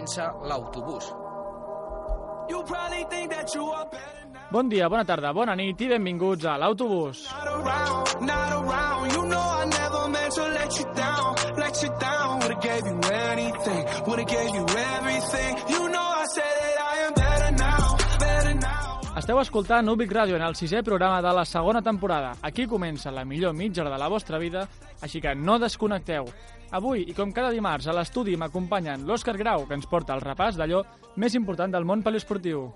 comença 0.00 0.32
l'autobús. 0.48 1.12
Bon 4.50 4.68
dia, 4.68 4.88
bona 4.88 5.04
tarda, 5.04 5.32
bona 5.32 5.54
nit 5.54 5.80
i 5.80 5.88
benvinguts 5.88 6.44
a 6.46 6.56
l'autobús. 6.56 7.28
Esteu 19.20 19.38
escoltant 19.38 19.88
Ubic 19.90 20.12
Ràdio 20.16 20.38
en 20.38 20.42
el 20.46 20.54
sisè 20.56 20.80
programa 20.82 21.20
de 21.20 21.32
la 21.36 21.44
segona 21.44 21.82
temporada. 21.82 22.32
Aquí 22.40 22.66
comença 22.66 23.12
la 23.12 23.24
millor 23.24 23.52
mitja 23.52 23.82
hora 23.82 23.92
de 23.92 23.98
la 24.00 24.08
vostra 24.08 24.38
vida, 24.38 24.66
així 25.02 25.20
que 25.20 25.34
no 25.34 25.58
desconnecteu. 25.58 26.24
Avui, 26.70 27.02
i 27.10 27.14
com 27.16 27.32
cada 27.34 27.50
dimarts, 27.50 27.88
a 27.90 27.94
l'estudi 27.96 28.36
m'acompanyen 28.38 29.02
l'Òscar 29.08 29.34
Grau, 29.38 29.64
que 29.66 29.74
ens 29.74 29.88
porta 29.90 30.14
el 30.14 30.22
repàs 30.22 30.58
d'allò 30.58 30.84
més 31.18 31.34
important 31.34 31.72
del 31.72 31.86
món 31.88 32.04
poliesportiu. 32.06 32.68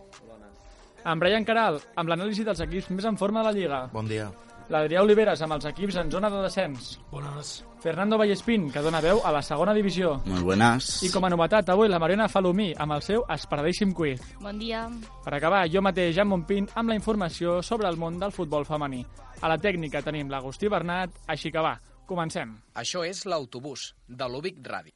En 1.04 1.20
Brian 1.20 1.44
Caral, 1.44 1.78
amb 2.00 2.10
l'anàlisi 2.10 2.42
dels 2.46 2.64
equips 2.64 2.90
més 2.90 3.06
en 3.06 3.20
forma 3.20 3.42
de 3.42 3.46
la 3.46 3.54
Lliga. 3.54 3.84
Bon 3.92 4.08
dia. 4.08 4.30
L'Adrià 4.72 5.02
Oliveres, 5.04 5.42
amb 5.44 5.54
els 5.58 5.66
equips 5.68 5.98
en 6.00 6.10
zona 6.10 6.30
de 6.32 6.40
descens. 6.40 6.94
Bones. 7.12 7.58
Fernando 7.84 8.16
Vallespín, 8.16 8.70
que 8.72 8.80
dona 8.80 9.02
veu 9.04 9.20
a 9.22 9.30
la 9.30 9.42
segona 9.44 9.74
divisió. 9.76 10.14
Muy 10.24 10.40
buenas. 10.40 11.02
I 11.04 11.10
com 11.12 11.26
a 11.28 11.30
novetat, 11.30 11.68
avui 11.68 11.90
la 11.92 12.00
Mariona 12.00 12.30
Falomí, 12.32 12.70
amb 12.80 12.96
el 12.96 13.04
seu 13.04 13.26
esperadíssim 13.28 13.92
quiz. 13.92 14.24
Bon 14.40 14.58
dia. 14.58 14.86
Per 15.22 15.34
acabar, 15.36 15.66
jo 15.68 15.84
mateix, 15.84 16.16
Jan 16.16 16.32
Montpín, 16.32 16.66
amb 16.74 16.88
la 16.88 16.96
informació 16.96 17.60
sobre 17.62 17.92
el 17.92 18.00
món 18.00 18.18
del 18.18 18.32
futbol 18.32 18.64
femení. 18.64 19.04
A 19.42 19.52
la 19.52 19.60
tècnica 19.60 20.02
tenim 20.02 20.32
l'Agustí 20.32 20.72
Bernat, 20.72 21.20
així 21.28 21.52
que 21.52 21.60
va, 21.60 21.76
comencem. 22.06 22.58
Això 22.74 23.04
és 23.06 23.24
l'autobús 23.26 23.92
de 24.08 24.28
l'Ubic 24.28 24.60
Ràdio. 24.64 24.94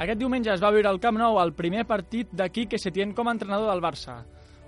Aquest 0.00 0.16
diumenge 0.16 0.48
es 0.48 0.62
va 0.64 0.70
viure 0.72 0.88
al 0.88 0.98
Camp 1.00 1.18
Nou 1.20 1.36
el 1.42 1.50
primer 1.52 1.82
partit 1.84 2.30
de 2.32 2.46
Quique 2.48 2.78
Setién 2.80 3.10
com 3.12 3.28
a 3.28 3.34
entrenador 3.36 3.68
del 3.68 3.82
Barça. 3.84 4.14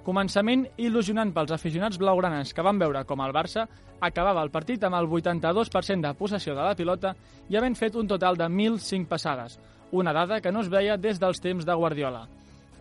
Començament 0.05 0.66
il·lusionant 0.77 1.30
pels 1.33 1.55
aficionats 1.56 1.96
blaugranes 1.96 2.52
que 2.52 2.64
van 2.66 2.77
veure 2.77 3.05
com 3.08 3.22
el 3.24 3.33
Barça 3.33 3.64
acabava 4.02 4.42
el 4.44 4.50
partit 4.52 4.84
amb 4.84 4.98
el 4.98 5.08
82% 5.08 6.05
de 6.05 6.12
possessió 6.18 6.52
de 6.58 6.66
la 6.66 6.77
pilota 6.77 7.14
i 7.48 7.56
havent 7.56 7.78
fet 7.78 7.96
un 7.96 8.10
total 8.10 8.36
de 8.36 8.50
1.005 8.50 9.08
passades, 9.08 9.56
una 9.92 10.12
dada 10.12 10.42
que 10.42 10.52
no 10.52 10.60
es 10.60 10.68
veia 10.68 10.98
des 11.00 11.22
dels 11.22 11.40
temps 11.40 11.64
de 11.64 11.78
Guardiola. 11.80 12.27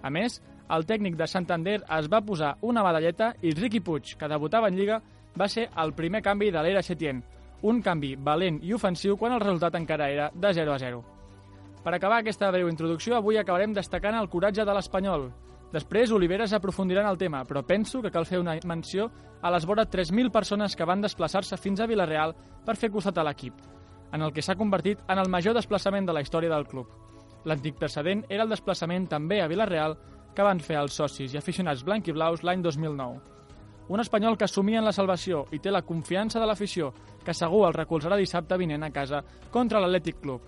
A 0.02 0.10
més, 0.10 0.42
el 0.72 0.86
tècnic 0.88 1.18
de 1.20 1.28
Santander 1.28 1.82
es 1.98 2.08
va 2.12 2.22
posar 2.24 2.56
una 2.62 2.84
medalleta 2.84 3.34
i 3.42 3.52
Riqui 3.52 3.82
Puig, 3.84 4.16
que 4.18 4.30
debutava 4.32 4.70
en 4.72 4.78
Lliga, 4.80 5.02
va 5.38 5.48
ser 5.48 5.68
el 5.84 5.94
primer 5.94 6.22
canvi 6.24 6.52
de 6.52 6.64
l'era 6.64 6.84
Setién, 6.84 7.22
un 7.68 7.82
canvi 7.82 8.16
valent 8.16 8.60
i 8.64 8.74
ofensiu 8.74 9.18
quan 9.18 9.36
el 9.36 9.44
resultat 9.44 9.76
encara 9.78 10.10
era 10.10 10.30
de 10.34 10.54
0 10.54 10.74
a 10.74 10.80
0. 10.80 11.04
Per 11.84 11.94
acabar 11.94 12.22
aquesta 12.22 12.52
breu 12.52 12.70
introducció, 12.70 13.16
avui 13.18 13.38
acabarem 13.38 13.74
destacant 13.74 14.16
el 14.16 14.30
coratge 14.30 14.66
de 14.66 14.74
l'Espanyol. 14.74 15.32
Després, 15.72 16.12
Oliveres 16.12 16.54
aprofundirà 16.54 17.02
en 17.02 17.10
el 17.10 17.18
tema, 17.18 17.44
però 17.48 17.64
penso 17.66 18.02
que 18.02 18.12
cal 18.12 18.26
fer 18.28 18.40
una 18.40 18.58
menció 18.68 19.10
a 19.42 19.52
les 19.52 19.66
vora 19.66 19.88
3.000 19.88 20.32
persones 20.32 20.76
que 20.76 20.86
van 20.86 21.02
desplaçar-se 21.02 21.58
fins 21.58 21.80
a 21.80 21.88
Vilareal 21.88 22.36
per 22.66 22.76
fer 22.76 22.92
costat 22.92 23.18
a 23.18 23.24
l'equip, 23.24 23.56
en 24.12 24.22
el 24.22 24.34
que 24.34 24.44
s'ha 24.44 24.58
convertit 24.60 25.00
en 25.08 25.20
el 25.20 25.30
major 25.30 25.56
desplaçament 25.56 26.06
de 26.06 26.14
la 26.14 26.22
història 26.22 26.52
del 26.52 26.68
club. 26.68 26.88
L'antic 27.46 27.80
precedent 27.80 28.26
era 28.30 28.44
el 28.44 28.52
desplaçament 28.52 29.08
també 29.10 29.40
a 29.42 29.48
Vilareal 29.50 29.96
que 30.36 30.46
van 30.46 30.62
fer 30.64 30.78
els 30.80 30.96
socis 30.96 31.34
i 31.34 31.40
aficionats 31.40 31.84
blanc 31.84 32.08
i 32.08 32.16
blaus 32.16 32.44
l'any 32.44 32.64
2009. 32.64 33.20
Un 33.92 34.00
espanyol 34.00 34.38
que 34.38 34.46
assumia 34.48 34.80
en 34.80 34.86
la 34.88 34.94
salvació 34.96 35.46
i 35.52 35.60
té 35.60 35.72
la 35.72 35.82
confiança 35.84 36.40
de 36.40 36.48
l'afició, 36.48 36.94
que 37.26 37.36
segur 37.36 37.66
el 37.68 37.76
recolzarà 37.76 38.16
dissabte 38.18 38.58
vinent 38.58 38.86
a 38.88 38.92
casa 38.96 39.24
contra 39.52 39.82
l'Atlètic 39.84 40.22
Club. 40.22 40.46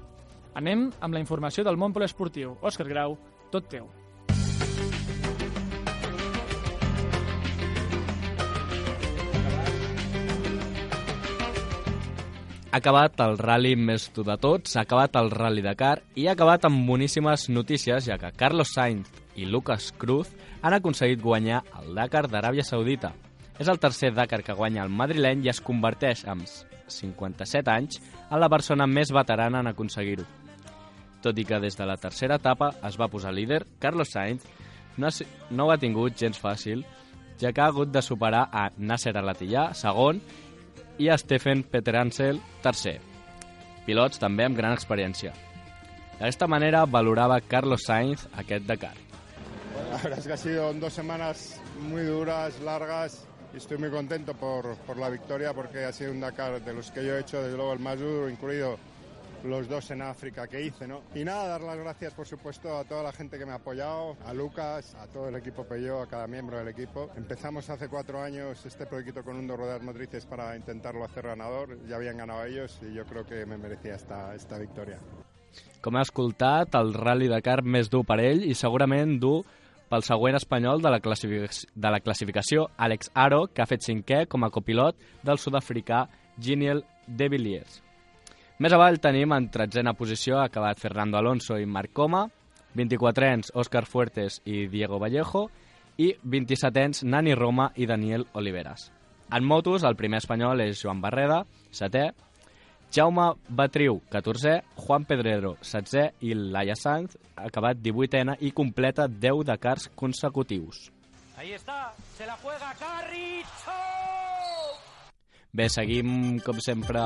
Anem 0.55 0.87
amb 1.01 1.17
la 1.17 1.19
informació 1.19 1.65
del 1.65 1.75
món 1.77 1.91
poliesportiu. 1.91 2.55
Òscar 2.61 2.87
Grau, 2.87 3.17
tot 3.51 3.67
teu. 3.67 3.89
Ha 12.73 12.79
acabat 12.79 13.19
el 13.21 13.35
rally 13.37 13.75
més 13.77 14.07
dur 14.15 14.23
de 14.25 14.33
tots, 14.41 14.77
ha 14.77 14.81
acabat 14.87 15.19
el 15.19 15.29
rally 15.29 15.61
Dakar 15.61 15.99
i 16.17 16.25
ha 16.25 16.33
acabat 16.33 16.63
amb 16.65 16.87
boníssimes 16.87 17.49
notícies, 17.53 18.07
ja 18.07 18.17
que 18.17 18.31
Carlos 18.33 18.71
Sainz 18.73 19.11
i 19.35 19.45
Lucas 19.45 19.91
Cruz 19.97 20.31
han 20.61 20.75
aconseguit 20.75 21.21
guanyar 21.21 21.63
el 21.79 21.93
Dakar 21.95 22.27
d'Aràbia 22.29 22.65
Saudita. 22.67 23.13
És 23.59 23.69
el 23.69 23.79
tercer 23.79 24.13
Dakar 24.13 24.41
que 24.43 24.55
guanya 24.57 24.83
el 24.83 24.93
madrileny 24.93 25.45
i 25.45 25.51
es 25.51 25.61
converteix, 25.61 26.25
amb 26.27 26.47
57 26.89 27.71
anys, 27.71 28.01
en 28.29 28.41
la 28.41 28.49
persona 28.49 28.87
més 28.87 29.13
veterana 29.13 29.61
en 29.61 29.71
aconseguir-ho. 29.71 30.25
Tot 31.23 31.37
i 31.39 31.45
que 31.47 31.59
des 31.63 31.77
de 31.79 31.85
la 31.87 31.97
tercera 31.97 32.35
etapa 32.41 32.73
es 32.83 32.97
va 32.99 33.07
posar 33.07 33.33
líder, 33.33 33.63
Carlos 33.79 34.11
Sainz 34.11 34.43
no, 34.97 35.09
no 35.51 35.67
ho 35.67 35.71
ha 35.71 35.79
tingut 35.79 36.17
gens 36.19 36.39
fàcil, 36.39 36.83
ja 37.39 37.53
que 37.53 37.61
ha 37.61 37.69
hagut 37.71 37.91
de 37.93 38.01
superar 38.01 38.47
a 38.51 38.69
Nasser 38.77 39.15
Al-Attiyah, 39.17 39.71
segon, 39.77 40.21
i 40.99 41.09
a 41.09 41.17
Stephen 41.17 41.63
Peteransel, 41.63 42.41
tercer. 42.61 42.99
Pilots 43.87 44.21
també 44.21 44.45
amb 44.47 44.59
gran 44.59 44.75
experiència. 44.75 45.33
D'aquesta 46.19 46.47
manera 46.47 46.85
valorava 46.85 47.41
Carlos 47.41 47.87
Sainz 47.87 48.27
aquest 48.37 48.67
Dakar. 48.69 48.93
La 49.91 49.97
verdad 49.97 50.19
es 50.19 50.27
que 50.27 50.33
ha 50.33 50.37
sido 50.37 50.73
dos 50.73 50.93
semanas 50.93 51.59
muy 51.79 52.03
duras, 52.03 52.59
largas, 52.61 53.25
y 53.53 53.57
estoy 53.57 53.77
muy 53.77 53.89
contento 53.89 54.33
por, 54.33 54.75
por 54.77 54.97
la 54.97 55.09
victoria 55.09 55.53
porque 55.53 55.85
ha 55.85 55.91
sido 55.91 56.11
un 56.11 56.19
Dakar 56.19 56.63
de 56.63 56.73
los 56.73 56.91
que 56.91 57.05
yo 57.05 57.15
he 57.15 57.21
hecho, 57.21 57.41
desde 57.41 57.55
luego 57.55 57.73
el 57.73 57.79
más 57.79 57.99
duro, 57.99 58.29
incluido 58.29 58.77
los 59.43 59.67
dos 59.67 59.91
en 59.91 60.01
África 60.01 60.47
que 60.47 60.61
hice, 60.61 60.87
¿no? 60.87 61.01
Y 61.13 61.23
nada, 61.23 61.47
dar 61.47 61.61
las 61.61 61.77
gracias, 61.77 62.13
por 62.13 62.25
supuesto, 62.25 62.77
a 62.77 62.85
toda 62.85 63.03
la 63.03 63.11
gente 63.11 63.37
que 63.37 63.45
me 63.45 63.51
ha 63.51 63.55
apoyado, 63.55 64.15
a 64.25 64.33
Lucas, 64.33 64.95
a 64.95 65.07
todo 65.07 65.27
el 65.29 65.35
equipo 65.35 65.65
Peugeot, 65.65 66.03
a 66.03 66.07
cada 66.07 66.27
miembro 66.27 66.57
del 66.57 66.69
equipo. 66.69 67.11
Empezamos 67.17 67.69
hace 67.69 67.89
cuatro 67.89 68.21
años 68.21 68.65
este 68.65 68.85
proyecto 68.85 69.23
con 69.23 69.35
un 69.35 69.47
dos 69.47 69.57
ruedas 69.57 69.81
motrices 69.81 70.25
para 70.25 70.55
intentarlo 70.55 71.03
hacer 71.03 71.27
ganador. 71.27 71.77
Ya 71.87 71.97
habían 71.97 72.17
ganado 72.17 72.45
ellos 72.45 72.79
y 72.81 72.93
yo 72.93 73.05
creo 73.05 73.25
que 73.25 73.45
me 73.45 73.57
merecía 73.57 73.95
esta, 73.95 74.33
esta 74.33 74.57
victoria. 74.57 74.97
Com 75.83 75.97
ha 75.99 76.01
escoltat, 76.01 76.73
el 76.79 76.93
Rally 76.95 77.27
Dakar 77.27 77.59
més 77.61 77.89
dur 77.91 78.05
per 78.07 78.15
ell 78.23 78.45
i 78.47 78.55
segurament 78.55 79.19
dur 79.21 79.43
pel 79.93 80.01
següent 80.01 80.33
espanyol 80.39 80.81
de 80.81 80.89
la, 80.89 80.97
de 80.97 81.89
la 81.93 81.99
classificació, 82.01 82.65
Alex 82.81 83.11
Aro, 83.13 83.43
que 83.53 83.61
ha 83.61 83.69
fet 83.69 83.85
cinquè 83.85 84.23
com 84.25 84.41
a 84.41 84.49
copilot 84.49 84.97
del 85.21 85.37
sud-africà 85.37 86.07
Giniel 86.41 86.81
de 87.05 87.27
Villiers. 87.29 87.75
Més 88.57 88.73
avall 88.73 88.97
tenim 89.03 89.35
en 89.35 89.51
tretzena 89.53 89.93
posició 89.93 90.39
acabat 90.41 90.81
Fernando 90.81 91.19
Alonso 91.19 91.59
i 91.61 91.69
Marc 91.69 91.93
Coma, 91.93 92.23
24ens 92.73 93.53
Òscar 93.53 93.83
Fuertes 93.85 94.39
i 94.49 94.65
Diego 94.71 94.97
Vallejo 94.97 95.45
i 96.01 96.09
27ens 96.25 97.03
Nani 97.05 97.37
Roma 97.37 97.69
i 97.77 97.85
Daniel 97.85 98.25
Oliveras. 98.33 98.89
En 99.29 99.45
motos, 99.45 99.85
el 99.85 99.97
primer 99.99 100.23
espanyol 100.23 100.65
és 100.65 100.81
Joan 100.81 101.05
Barreda, 101.05 101.43
setè, 101.69 102.07
Jaume 102.93 103.33
Batriu, 103.47 104.01
14è, 104.07 104.61
Juan 104.75 105.03
Pedrero, 105.05 105.57
16è 105.59 106.11
i 106.19 106.33
Laia 106.35 106.75
Sanz, 106.75 107.17
ha 107.33 107.41
acabat 107.41 107.77
18ena 107.81 108.35
i 108.45 108.53
completa 108.53 109.07
10 109.07 109.41
Dakars 109.43 109.89
consecutius. 109.95 110.91
Ahí 111.35 111.53
está, 111.53 111.91
se 112.15 112.27
la 112.27 112.37
juega 112.39 112.71
Carricho. 112.77 113.73
Bé, 115.49 115.69
seguim, 115.69 116.37
com 116.45 116.59
sempre, 116.61 117.01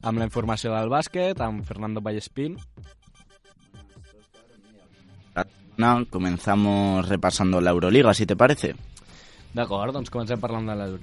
amb 0.00 0.18
la 0.22 0.28
informació 0.30 0.70
del 0.76 0.88
bàsquet, 0.88 1.42
amb 1.42 1.66
Fernando 1.66 2.00
Vallespín. 2.00 2.54
No, 5.76 6.06
comenzamos 6.08 7.08
repasando 7.08 7.60
la 7.60 7.70
Euroliga, 7.70 8.14
si 8.14 8.26
te 8.26 8.36
parece. 8.36 8.76
D'acord, 9.54 9.92
doncs 9.92 10.10
comencem 10.14 10.38
parlant 10.38 10.68
de. 10.68 10.98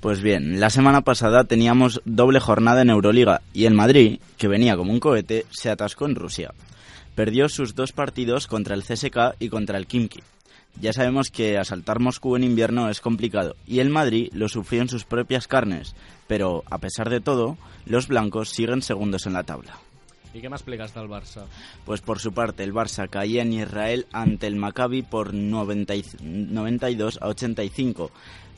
Pues 0.00 0.20
bien, 0.22 0.60
la 0.60 0.70
semana 0.70 1.00
pasada 1.00 1.42
teníamos 1.44 2.00
doble 2.04 2.38
jornada 2.38 2.82
en 2.82 2.90
Euroliga 2.90 3.40
y 3.52 3.64
el 3.64 3.74
Madrid, 3.74 4.20
que 4.38 4.46
venía 4.46 4.76
como 4.76 4.92
un 4.92 5.00
cohete, 5.00 5.46
se 5.50 5.68
atascó 5.68 6.06
en 6.06 6.14
Rusia. 6.14 6.52
Perdió 7.16 7.48
sus 7.48 7.74
dos 7.74 7.90
partidos 7.90 8.46
contra 8.46 8.76
el 8.76 8.84
CSK 8.84 9.34
y 9.40 9.48
contra 9.48 9.78
el 9.78 9.88
Kimki. 9.88 10.20
Ya 10.80 10.92
sabemos 10.92 11.30
que 11.30 11.58
asaltar 11.58 11.98
Moscú 11.98 12.36
en 12.36 12.44
invierno 12.44 12.88
es 12.88 13.00
complicado 13.00 13.56
y 13.66 13.80
el 13.80 13.90
Madrid 13.90 14.30
lo 14.32 14.48
sufrió 14.48 14.82
en 14.82 14.88
sus 14.88 15.04
propias 15.04 15.48
carnes, 15.48 15.96
pero 16.28 16.62
a 16.70 16.78
pesar 16.78 17.10
de 17.10 17.20
todo, 17.20 17.58
los 17.84 18.06
blancos 18.06 18.50
siguen 18.50 18.80
segundos 18.80 19.26
en 19.26 19.32
la 19.32 19.42
tabla. 19.42 19.78
I 20.34 20.38
què 20.38 20.48
m'expliques 20.48 20.92
del 20.94 21.08
Barça? 21.10 21.42
Pues 21.84 22.00
por 22.00 22.20
su 22.20 22.32
parte, 22.32 22.62
el 22.62 22.72
Barça 22.72 23.08
caía 23.10 23.42
en 23.42 23.52
Israel 23.52 24.06
ante 24.12 24.46
el 24.46 24.54
Maccabi 24.56 25.02
por 25.02 25.34
90 25.34 25.96
y- 25.96 26.04
92 26.22 27.18
a 27.20 27.26
85, 27.28 28.10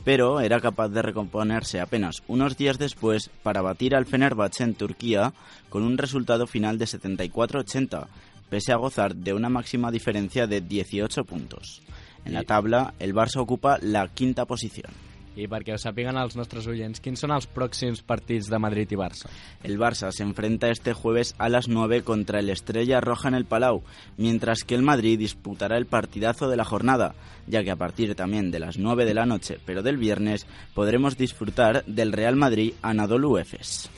pero 0.03 0.39
era 0.41 0.59
capaz 0.61 0.89
de 0.89 1.01
recomponerse 1.01 1.79
apenas 1.79 2.17
unos 2.27 2.57
días 2.57 2.77
después 2.77 3.29
para 3.41 3.61
batir 3.63 3.95
al 3.95 4.05
Fenerbahce 4.05 4.63
en 4.63 4.75
Turquía 4.75 5.33
con 5.69 5.81
un 5.83 5.97
resultado 5.97 6.45
final 6.45 6.77
de 6.77 6.85
74-80, 6.85 8.07
pese 8.49 8.71
a 8.71 8.75
gozar 8.75 9.15
de 9.15 9.33
una 9.33 9.49
máxima 9.49 9.89
diferencia 9.91 10.45
de 10.45 10.61
18 10.61 11.23
puntos. 11.25 11.81
En 12.25 12.33
la 12.33 12.43
tabla, 12.43 12.93
el 12.99 13.15
Barça 13.15 13.37
ocupa 13.37 13.79
la 13.81 14.07
quinta 14.09 14.45
posición. 14.45 14.91
I 15.33 15.47
perquè 15.49 15.73
ho 15.73 15.79
sàpiguen 15.81 16.17
els 16.21 16.35
nostres 16.37 16.67
oients, 16.69 17.01
quins 17.01 17.23
són 17.23 17.31
els 17.33 17.47
pròxims 17.49 18.03
partits 18.05 18.51
de 18.51 18.59
Madrid 18.61 18.91
i 18.93 18.99
Barça? 18.99 19.31
El 19.65 19.79
Barça 19.81 20.11
se 20.13 20.21
enfrenta 20.21 20.69
este 20.69 20.93
jueves 20.93 21.33
a 21.39 21.49
las 21.49 21.67
9 21.67 22.03
contra 22.03 22.39
el 22.39 22.51
Estrella 22.51 23.01
Roja 23.01 23.29
en 23.29 23.35
el 23.35 23.45
Palau, 23.45 23.81
mientras 24.17 24.63
que 24.63 24.75
el 24.75 24.83
Madrid 24.83 25.17
disputará 25.17 25.77
el 25.77 25.87
partidazo 25.87 26.49
de 26.49 26.57
la 26.57 26.65
jornada, 26.65 27.15
ya 27.47 27.63
que 27.63 27.71
a 27.71 27.75
partir 27.75 28.13
también 28.13 28.51
de 28.51 28.59
las 28.59 28.77
9 28.77 29.05
de 29.05 29.13
la 29.15 29.25
noche, 29.25 29.57
pero 29.65 29.81
del 29.81 29.97
viernes, 29.97 30.45
podremos 30.75 31.17
disfrutar 31.17 31.83
del 31.85 32.11
Real 32.11 32.35
Madrid 32.35 32.73
Anadolu 32.83 33.37
Efes. 33.39 33.89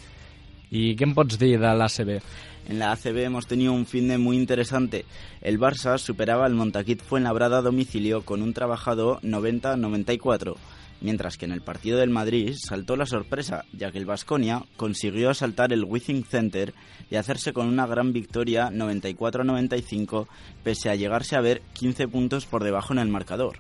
I 0.71 0.95
què 0.97 1.05
em 1.05 1.13
pots 1.15 1.37
dir 1.39 1.57
de 1.59 1.71
l'ACB? 1.75 2.19
En 2.67 2.79
la 2.79 2.91
ACB 2.93 3.17
hemos 3.19 3.45
tenido 3.45 3.73
un 3.73 3.85
fin 3.85 4.07
de 4.07 4.17
muy 4.17 4.37
interesante. 4.37 5.05
El 5.41 5.59
Barça 5.59 5.99
superaba 5.99 6.45
al 6.45 6.55
Montaquit 6.55 7.01
Fuenlabrada 7.01 7.59
a 7.59 7.61
domicilio 7.61 8.23
con 8.23 8.41
un 8.41 8.53
trabajado 8.53 9.19
90-94, 9.21 10.55
mientras 11.01 11.37
que 11.37 11.45
en 11.45 11.51
el 11.51 11.61
partido 11.61 11.97
del 11.97 12.09
Madrid 12.09 12.55
saltó 12.57 12.95
la 12.95 13.05
sorpresa, 13.05 13.65
ya 13.73 13.91
que 13.91 13.97
el 13.97 14.05
Vasconia 14.05 14.63
consiguió 14.77 15.29
asaltar 15.29 15.73
el 15.73 15.83
Withing 15.83 16.23
Center 16.23 16.73
y 17.09 17.15
hacerse 17.15 17.53
con 17.53 17.67
una 17.67 17.85
gran 17.85 18.13
victoria 18.13 18.69
94-95, 18.69 20.27
pese 20.63 20.89
a 20.89 20.95
llegarse 20.95 21.35
a 21.35 21.41
ver 21.41 21.61
15 21.73 22.07
puntos 22.07 22.45
por 22.45 22.63
debajo 22.63 22.93
en 22.93 22.99
el 22.99 23.09
marcador. 23.09 23.59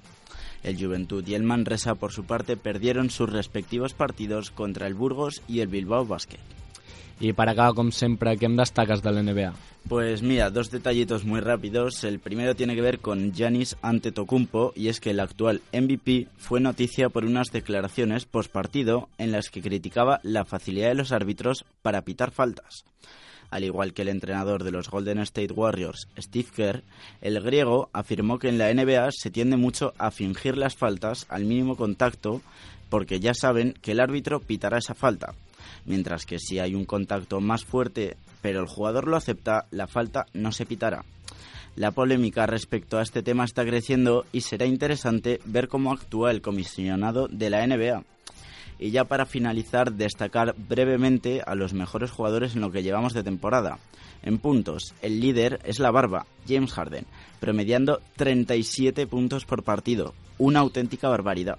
El 0.63 0.83
Juventud 0.83 1.25
y 1.27 1.35
el 1.35 1.43
Manresa, 1.43 1.95
por 1.95 2.11
su 2.11 2.25
parte, 2.25 2.57
perdieron 2.57 3.11
sus 3.11 3.29
respectivos 3.29 3.93
partidos 3.93 4.49
contra 4.49 4.87
el 4.87 4.95
Burgos 4.95 5.43
y 5.47 5.59
el 5.59 5.67
Bilbao 5.67 6.05
Basket. 6.05 6.39
I 7.19 7.31
per 7.31 7.47
acabar, 7.47 7.71
com 7.77 7.93
sempre, 7.95 8.33
què 8.35 8.49
em 8.49 8.57
destaques 8.59 8.99
de 9.01 9.11
l'NBA? 9.11 9.53
Pues 9.87 10.21
mira, 10.21 10.49
dos 10.49 10.69
detallitos 10.69 11.23
muy 11.23 11.39
rápidos. 11.39 12.03
El 12.03 12.19
primero 12.19 12.55
tiene 12.55 12.75
que 12.75 12.81
ver 12.81 12.99
con 12.99 13.31
Giannis 13.31 13.77
Antetokounmpo 13.81 14.73
y 14.75 14.89
es 14.89 14.99
que 14.99 15.11
el 15.11 15.21
actual 15.21 15.61
MVP 15.71 16.27
fue 16.37 16.59
noticia 16.59 17.07
por 17.09 17.23
unas 17.23 17.51
declaraciones 17.51 18.25
post 18.25 18.51
partido 18.51 19.07
en 19.17 19.31
las 19.31 19.49
que 19.49 19.61
criticaba 19.61 20.19
la 20.23 20.43
facilidad 20.43 20.89
de 20.89 20.95
los 20.95 21.13
árbitros 21.13 21.63
para 21.81 22.01
pitar 22.01 22.31
faltas. 22.31 22.83
Al 23.49 23.63
igual 23.63 23.93
que 23.93 24.01
el 24.01 24.09
entrenador 24.09 24.63
de 24.63 24.71
los 24.71 24.89
Golden 24.89 25.19
State 25.19 25.53
Warriors, 25.53 26.09
Steve 26.17 26.49
Kerr, 26.53 26.83
el 27.21 27.39
griego 27.41 27.89
afirmó 27.93 28.39
que 28.39 28.49
en 28.49 28.57
la 28.57 28.73
NBA 28.73 29.09
se 29.11 29.31
tiende 29.31 29.55
mucho 29.55 29.93
a 29.97 30.11
fingir 30.11 30.57
las 30.57 30.75
faltas 30.75 31.27
al 31.29 31.45
mínimo 31.45 31.77
contacto 31.77 32.41
porque 32.89 33.19
ya 33.19 33.33
saben 33.33 33.73
que 33.81 33.91
el 33.91 33.99
árbitro 33.99 34.41
pitará 34.41 34.79
esa 34.79 34.95
falta 34.95 35.35
mientras 35.85 36.25
que 36.25 36.39
si 36.39 36.59
hay 36.59 36.75
un 36.75 36.85
contacto 36.85 37.39
más 37.39 37.65
fuerte 37.65 38.17
pero 38.45 38.61
el 38.61 38.67
jugador 38.67 39.07
lo 39.07 39.17
acepta, 39.17 39.65
la 39.71 39.87
falta 39.87 40.27
no 40.33 40.51
se 40.51 40.67
pitará. 40.67 41.03
La 41.75 41.89
polémica 41.89 42.45
respecto 42.45 42.99
a 42.99 43.01
este 43.01 43.23
tema 43.23 43.43
está 43.43 43.65
creciendo 43.65 44.23
y 44.31 44.41
será 44.41 44.67
interesante 44.67 45.39
ver 45.45 45.67
cómo 45.67 45.91
actúa 45.91 46.29
el 46.29 46.43
comisionado 46.43 47.27
de 47.27 47.49
la 47.49 47.65
NBA. 47.65 48.03
Y 48.77 48.91
ya 48.91 49.05
para 49.05 49.25
finalizar, 49.25 49.93
destacar 49.93 50.53
brevemente 50.57 51.41
a 51.43 51.55
los 51.55 51.73
mejores 51.73 52.11
jugadores 52.11 52.53
en 52.53 52.61
lo 52.61 52.71
que 52.71 52.83
llevamos 52.83 53.13
de 53.13 53.23
temporada. 53.23 53.79
En 54.21 54.37
puntos, 54.37 54.93
el 55.01 55.19
líder 55.19 55.59
es 55.65 55.79
la 55.79 55.89
barba, 55.89 56.27
James 56.47 56.71
Harden, 56.71 57.07
promediando 57.39 57.99
37 58.15 59.07
puntos 59.07 59.45
por 59.45 59.63
partido, 59.63 60.13
una 60.37 60.59
auténtica 60.59 61.09
barbaridad. 61.09 61.57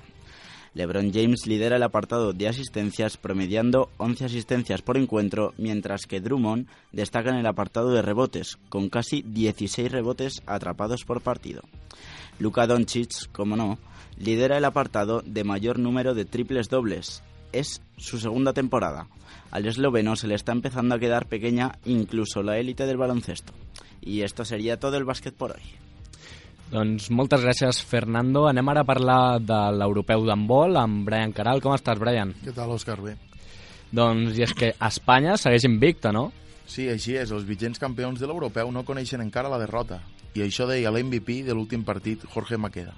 LeBron 0.76 1.10
James 1.10 1.46
lidera 1.46 1.76
el 1.76 1.82
apartado 1.82 2.34
de 2.34 2.48
asistencias 2.48 3.16
promediando 3.16 3.88
11 3.96 4.26
asistencias 4.26 4.82
por 4.82 4.98
encuentro, 4.98 5.54
mientras 5.56 6.04
que 6.04 6.20
Drummond 6.20 6.66
destaca 6.92 7.30
en 7.30 7.36
el 7.36 7.46
apartado 7.46 7.92
de 7.92 8.02
rebotes, 8.02 8.58
con 8.68 8.90
casi 8.90 9.22
16 9.22 9.90
rebotes 9.90 10.42
atrapados 10.44 11.04
por 11.06 11.22
partido. 11.22 11.62
Luka 12.38 12.66
Doncic, 12.66 13.32
como 13.32 13.56
no, 13.56 13.78
lidera 14.18 14.58
el 14.58 14.66
apartado 14.66 15.22
de 15.24 15.44
mayor 15.44 15.78
número 15.78 16.14
de 16.14 16.26
triples 16.26 16.68
dobles. 16.68 17.22
Es 17.52 17.80
su 17.96 18.18
segunda 18.18 18.52
temporada. 18.52 19.08
Al 19.50 19.64
esloveno 19.64 20.14
se 20.14 20.26
le 20.26 20.34
está 20.34 20.52
empezando 20.52 20.94
a 20.94 20.98
quedar 20.98 21.24
pequeña 21.24 21.78
incluso 21.86 22.42
la 22.42 22.58
élite 22.58 22.84
del 22.84 22.98
baloncesto. 22.98 23.54
Y 24.02 24.20
esto 24.20 24.44
sería 24.44 24.78
todo 24.78 24.98
el 24.98 25.04
básquet 25.04 25.34
por 25.34 25.52
hoy. 25.52 25.85
Doncs 26.66 27.10
moltes 27.14 27.44
gràcies, 27.44 27.78
Fernando. 27.86 28.46
Anem 28.50 28.68
ara 28.72 28.82
a 28.82 28.88
parlar 28.88 29.38
de 29.38 29.58
l'europeu 29.78 30.24
d'handbol 30.26 30.74
amb 30.80 31.04
Brian 31.06 31.34
Caral. 31.36 31.62
Com 31.62 31.76
estàs, 31.76 32.00
Brian? 32.02 32.34
Què 32.42 32.54
tal, 32.56 32.74
Òscar? 32.74 32.98
Bé. 33.04 33.14
Doncs, 33.94 34.34
i 34.34 34.42
és 34.42 34.54
que 34.56 34.72
Espanya 34.82 35.36
segueix 35.38 35.68
invicta, 35.68 36.10
no? 36.12 36.28
Sí, 36.66 36.88
així 36.90 37.14
és. 37.14 37.30
Els 37.30 37.46
vigents 37.46 37.78
campions 37.78 38.18
de 38.18 38.26
l'europeu 38.26 38.72
no 38.74 38.82
coneixen 38.84 39.22
encara 39.22 39.52
la 39.52 39.60
derrota. 39.62 40.00
I 40.34 40.42
això 40.44 40.66
deia 40.68 40.90
l'MVP 40.90 41.44
de 41.46 41.54
l'últim 41.54 41.86
partit, 41.86 42.26
Jorge 42.34 42.58
Maqueda. 42.58 42.96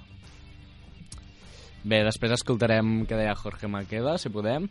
Bé, 1.85 2.01
després 2.03 2.33
escoltarem 2.35 3.05
què 3.07 3.15
deia 3.15 3.37
Jorge 3.39 3.69
Maqueda, 3.71 4.17
si 4.19 4.33
podem. 4.33 4.65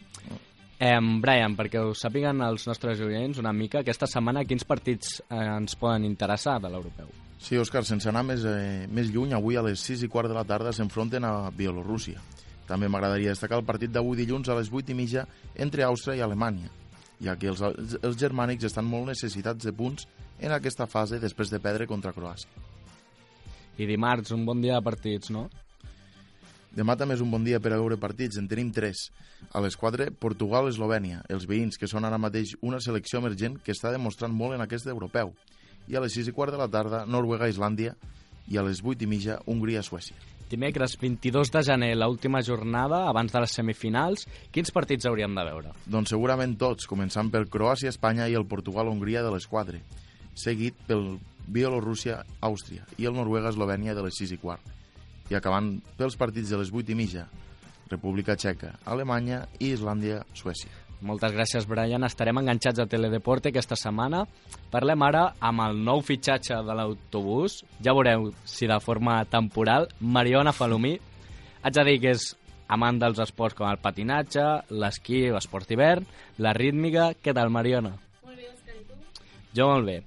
Eh, 0.78 0.98
Brian, 1.18 1.56
perquè 1.58 1.80
ho 1.82 1.94
sàpiguen 1.98 2.38
els 2.46 2.68
nostres 2.68 3.00
oients 3.02 3.40
una 3.42 3.52
mica, 3.52 3.80
aquesta 3.82 4.06
setmana 4.06 4.44
quins 4.46 4.62
partits 4.64 5.16
eh, 5.26 5.40
ens 5.56 5.74
poden 5.78 6.06
interessar 6.06 6.60
de 6.62 6.70
l'europeu? 6.70 7.10
Sí, 7.42 7.58
Òscar, 7.58 7.82
sense 7.86 8.08
anar 8.10 8.22
més, 8.26 8.44
eh, 8.46 8.86
més 8.90 9.10
lluny, 9.10 9.34
avui 9.34 9.58
a 9.58 9.64
les 9.66 9.82
6 9.82 10.04
i 10.06 10.10
quart 10.10 10.30
de 10.30 10.38
la 10.38 10.46
tarda 10.46 10.72
s'enfronten 10.74 11.26
a 11.26 11.50
Bielorússia. 11.50 12.22
També 12.68 12.86
m'agradaria 12.86 13.34
destacar 13.34 13.58
el 13.58 13.66
partit 13.66 13.90
d'avui 13.90 14.18
dilluns 14.18 14.48
a 14.48 14.58
les 14.58 14.70
8 14.70 14.92
i 14.92 14.98
mitja 14.98 15.26
entre 15.56 15.86
Àustria 15.86 16.20
i 16.20 16.22
Alemanya, 16.22 16.70
ja 17.22 17.34
que 17.34 17.50
els, 17.50 17.62
els 17.98 18.18
germànics 18.20 18.68
estan 18.68 18.86
molt 18.86 19.10
necessitats 19.10 19.66
de 19.66 19.74
punts 19.74 20.06
en 20.38 20.54
aquesta 20.54 20.86
fase 20.86 21.18
després 21.18 21.50
de 21.50 21.58
perdre 21.58 21.88
contra 21.90 22.14
Croàcia. 22.14 22.50
I 23.78 23.86
dimarts, 23.86 24.30
un 24.34 24.44
bon 24.46 24.62
dia 24.62 24.78
de 24.78 24.84
partits, 24.84 25.30
no? 25.34 25.48
Demà 26.76 26.94
també 27.00 27.16
és 27.16 27.22
un 27.24 27.30
bon 27.32 27.44
dia 27.44 27.60
per 27.60 27.72
a 27.72 27.78
veure 27.80 27.96
partits, 28.00 28.36
en 28.38 28.48
tenim 28.48 28.70
tres. 28.74 29.08
A 29.56 29.62
les 29.64 29.76
4, 29.76 30.10
Portugal-Eslovènia, 30.20 31.22
els 31.32 31.46
veïns, 31.48 31.78
que 31.80 31.88
són 31.88 32.04
ara 32.04 32.20
mateix 32.20 32.54
una 32.60 32.80
selecció 32.84 33.22
emergent 33.22 33.56
que 33.64 33.72
està 33.72 33.92
demostrant 33.94 34.34
molt 34.34 34.58
en 34.58 34.64
aquest 34.64 34.86
europeu. 34.86 35.32
I 35.88 35.96
a 35.96 36.04
les 36.04 36.14
6 36.14 36.28
i 36.28 36.36
quart 36.36 36.52
de 36.52 36.60
la 36.60 36.68
tarda, 36.68 37.06
Noruega-Islàndia, 37.08 37.94
i 38.48 38.58
a 38.58 38.64
les 38.64 38.82
8 38.84 39.04
i 39.04 39.08
mitja, 39.08 39.38
Hongria-Suècia. 39.46 40.16
Dimecres 40.48 40.94
22 40.96 41.50
de 41.52 41.62
gener, 41.64 41.90
l'última 41.96 42.40
jornada, 42.40 43.02
abans 43.08 43.32
de 43.32 43.42
les 43.44 43.52
semifinals, 43.58 44.24
quins 44.52 44.72
partits 44.72 45.08
hauríem 45.08 45.34
de 45.36 45.44
veure? 45.44 45.74
Doncs 45.84 46.14
segurament 46.14 46.54
tots, 46.60 46.88
començant 46.88 47.28
per 47.32 47.44
Croàcia-Espanya 47.52 48.30
i 48.32 48.36
el 48.38 48.48
Portugal-Hongria 48.48 49.24
de 49.26 49.34
les 49.34 49.44
4, 49.48 49.80
seguit 50.32 50.76
pel 50.88 51.18
Bielorússia-Àustria 51.52 52.86
i 52.96 53.08
el 53.08 53.16
Noruega-Eslovènia 53.16 53.96
de 53.96 54.04
les 54.08 54.16
6 54.20 54.36
i 54.36 54.40
quart. 54.40 54.77
I 55.28 55.36
acabant 55.36 55.74
pels 55.98 56.16
partits 56.16 56.50
de 56.52 56.60
les 56.60 56.72
8 56.72 56.94
i 56.94 56.96
mitja, 56.96 57.26
República 57.90 58.36
Txeca, 58.36 58.74
Alemanya 58.88 59.42
i 59.60 59.72
Islàndia-Suècia. 59.74 60.72
Moltes 61.00 61.30
gràcies, 61.30 61.66
Brian. 61.68 62.02
Estarem 62.02 62.40
enganxats 62.40 62.80
a 62.82 62.86
Teledeporte 62.90 63.52
aquesta 63.52 63.76
setmana. 63.78 64.24
Parlem 64.72 65.04
ara 65.06 65.28
amb 65.38 65.62
el 65.68 65.78
nou 65.86 66.02
fitxatge 66.02 66.58
de 66.66 66.74
l'autobús. 66.74 67.60
Ja 67.84 67.94
veureu 67.94 68.32
si 68.48 68.66
de 68.66 68.80
forma 68.82 69.20
temporal. 69.30 69.86
Mariona 70.00 70.52
Falomí, 70.52 70.96
haig 71.62 71.78
de 71.78 71.86
dir 71.86 72.00
que 72.02 72.16
és 72.16 72.32
amant 72.68 72.98
dels 73.00 73.22
esports 73.22 73.56
com 73.56 73.68
el 73.70 73.78
patinatge, 73.80 74.44
l'esquí, 74.74 75.28
l'esport 75.32 75.70
d'hivern, 75.70 76.06
la 76.42 76.52
rítmica... 76.56 77.12
Què 77.22 77.32
tal, 77.36 77.52
Mariona? 77.54 77.94
Molt 78.26 78.36
bé, 78.36 78.50
Òscar, 78.50 78.74
i 78.74 78.84
tu? 78.84 79.22
Jo 79.56 79.70
molt 79.70 79.86
bé. 79.88 80.00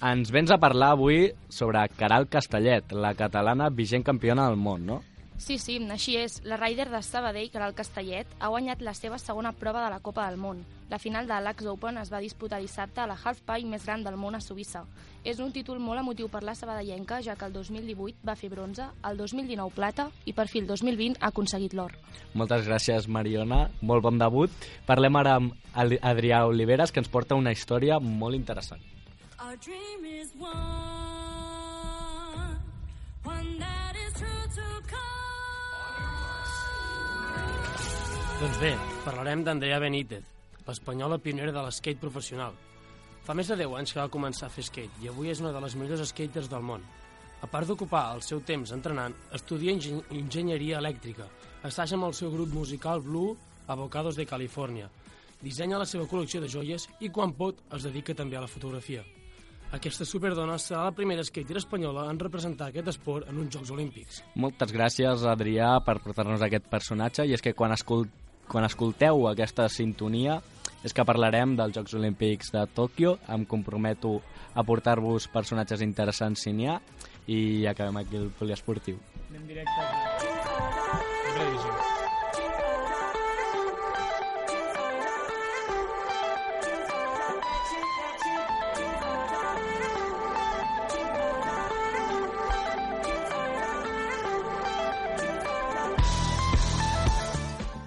Ens 0.00 0.30
vens 0.32 0.48
a 0.48 0.56
parlar 0.56 0.94
avui 0.94 1.26
sobre 1.52 1.82
Caral 1.92 2.24
Castellet, 2.32 2.94
la 2.96 3.12
catalana 3.12 3.66
vigent 3.68 4.00
campiona 4.00 4.46
del 4.48 4.56
món, 4.56 4.86
no? 4.88 5.02
Sí, 5.36 5.58
sí, 5.60 5.74
així 5.92 6.14
és. 6.16 6.38
La 6.48 6.56
Ryder 6.56 6.86
de 6.88 7.02
Sabadell, 7.04 7.50
el 7.52 7.74
Castellet, 7.76 8.28
ha 8.40 8.48
guanyat 8.48 8.80
la 8.80 8.94
seva 8.94 9.18
segona 9.18 9.52
prova 9.52 9.82
de 9.84 9.90
la 9.92 9.98
Copa 10.00 10.24
del 10.28 10.38
Món. 10.40 10.62
La 10.88 10.98
final 10.98 11.26
de 11.28 11.36
l'Ax 11.40 11.66
Open 11.68 11.98
es 12.00 12.12
va 12.12 12.20
disputar 12.20 12.60
dissabte 12.60 13.00
a 13.00 13.06
la 13.06 13.16
halfpipe 13.16 13.68
més 13.68 13.84
gran 13.84 14.04
del 14.04 14.16
món 14.16 14.34
a 14.34 14.40
Suïssa. 14.40 14.86
És 15.24 15.40
un 15.40 15.52
títol 15.52 15.80
molt 15.80 16.00
emotiu 16.00 16.28
per 16.28 16.42
la 16.44 16.54
sabadellenca, 16.54 17.20
ja 17.20 17.36
que 17.36 17.44
el 17.44 17.52
2018 17.52 18.24
va 18.24 18.36
fer 18.36 18.48
bronze, 18.48 18.86
el 19.04 19.20
2019 19.20 19.76
plata 19.76 20.08
i 20.24 20.32
per 20.32 20.48
fi 20.48 20.60
el 20.64 20.68
2020 20.68 21.20
ha 21.20 21.28
aconseguit 21.28 21.76
l'or. 21.76 21.92
Moltes 22.32 22.64
gràcies, 22.64 23.08
Mariona. 23.08 23.66
Molt 23.82 24.04
bon 24.04 24.16
debut. 24.16 24.52
Parlem 24.88 25.20
ara 25.20 25.36
amb 25.40 25.52
Adrià 25.74 26.46
Oliveres, 26.48 26.92
que 26.92 27.04
ens 27.04 27.12
porta 27.12 27.36
una 27.36 27.52
història 27.52 28.00
molt 28.00 28.36
interessant. 28.36 28.99
Our 29.40 29.56
dream 29.56 30.04
is 30.04 30.34
one, 30.36 30.52
one 33.24 33.58
that 33.58 33.96
is 33.96 34.12
true 34.12 34.44
to 34.56 34.66
come. 34.84 34.98
Doncs 38.40 38.58
bé, 38.60 38.76
parlarem 39.00 39.40
d'Andrea 39.46 39.78
Benítez, 39.80 40.26
l'espanyola 40.66 41.16
pionera 41.24 41.54
de 41.56 41.62
l'skate 41.64 41.96
professional. 42.02 42.52
Fa 43.24 43.32
més 43.32 43.48
de 43.48 43.56
10 43.62 43.78
anys 43.78 43.94
que 43.96 44.02
va 44.02 44.12
començar 44.12 44.50
a 44.50 44.52
fer 44.52 44.64
skate 44.66 45.00
i 45.00 45.08
avui 45.08 45.32
és 45.32 45.40
una 45.40 45.54
de 45.56 45.62
les 45.64 45.76
millors 45.80 46.04
skaters 46.12 46.50
del 46.52 46.60
món. 46.60 46.84
A 47.40 47.48
part 47.48 47.64
d'ocupar 47.64 48.12
el 48.18 48.20
seu 48.26 48.44
temps 48.44 48.74
entrenant, 48.76 49.16
estudia 49.32 49.72
engi 49.72 49.94
enginyeria 50.18 50.82
elèctrica, 50.84 51.24
assaja 51.64 51.96
amb 51.96 52.10
el 52.10 52.18
seu 52.18 52.28
grup 52.34 52.52
musical 52.52 53.00
Blue 53.00 53.38
Avocados 53.72 54.20
de 54.20 54.28
Califòrnia, 54.28 54.92
dissenya 55.40 55.80
la 55.80 55.88
seva 55.88 56.04
col·lecció 56.04 56.44
de 56.44 56.52
joies 56.58 56.90
i, 57.00 57.08
quan 57.08 57.32
pot, 57.32 57.64
es 57.72 57.88
dedica 57.88 58.12
també 58.12 58.36
a 58.36 58.44
la 58.44 58.52
fotografia. 58.52 59.00
Aquesta 59.70 60.02
superdona 60.02 60.56
serà 60.58 60.82
la 60.88 60.94
primera 60.94 61.22
skater 61.22 61.60
espanyola 61.60 62.08
en 62.10 62.18
representar 62.18 62.70
aquest 62.70 62.88
esport 62.90 63.28
en 63.30 63.38
uns 63.38 63.52
Jocs 63.54 63.70
Olímpics. 63.70 64.22
Moltes 64.34 64.72
gràcies, 64.74 65.22
Adrià, 65.30 65.76
per 65.86 66.00
portar-nos 66.02 66.42
aquest 66.42 66.66
personatge. 66.72 67.26
I 67.28 67.36
és 67.36 67.44
que 67.44 67.54
quan, 67.54 67.70
escol 67.76 68.08
quan 68.50 68.66
escolteu 68.66 69.28
aquesta 69.30 69.68
sintonia 69.70 70.40
és 70.82 70.96
que 70.96 71.04
parlarem 71.06 71.54
dels 71.58 71.76
Jocs 71.76 71.94
Olímpics 72.00 72.50
de 72.56 72.64
Tòquio. 72.74 73.14
Em 73.30 73.46
comprometo 73.46 74.16
a 74.54 74.66
portar-vos 74.66 75.28
personatges 75.30 75.86
interessants 75.86 76.42
si 76.46 76.56
n'hi 76.56 76.66
ha 76.66 76.80
i 77.30 77.40
acabem 77.70 78.02
aquí 78.02 78.18
el 78.18 78.30
poliesportiu. 78.40 78.98
Anem 79.30 79.46
directe 79.54 79.86
a 79.86 81.00
Revisió. 81.38 81.89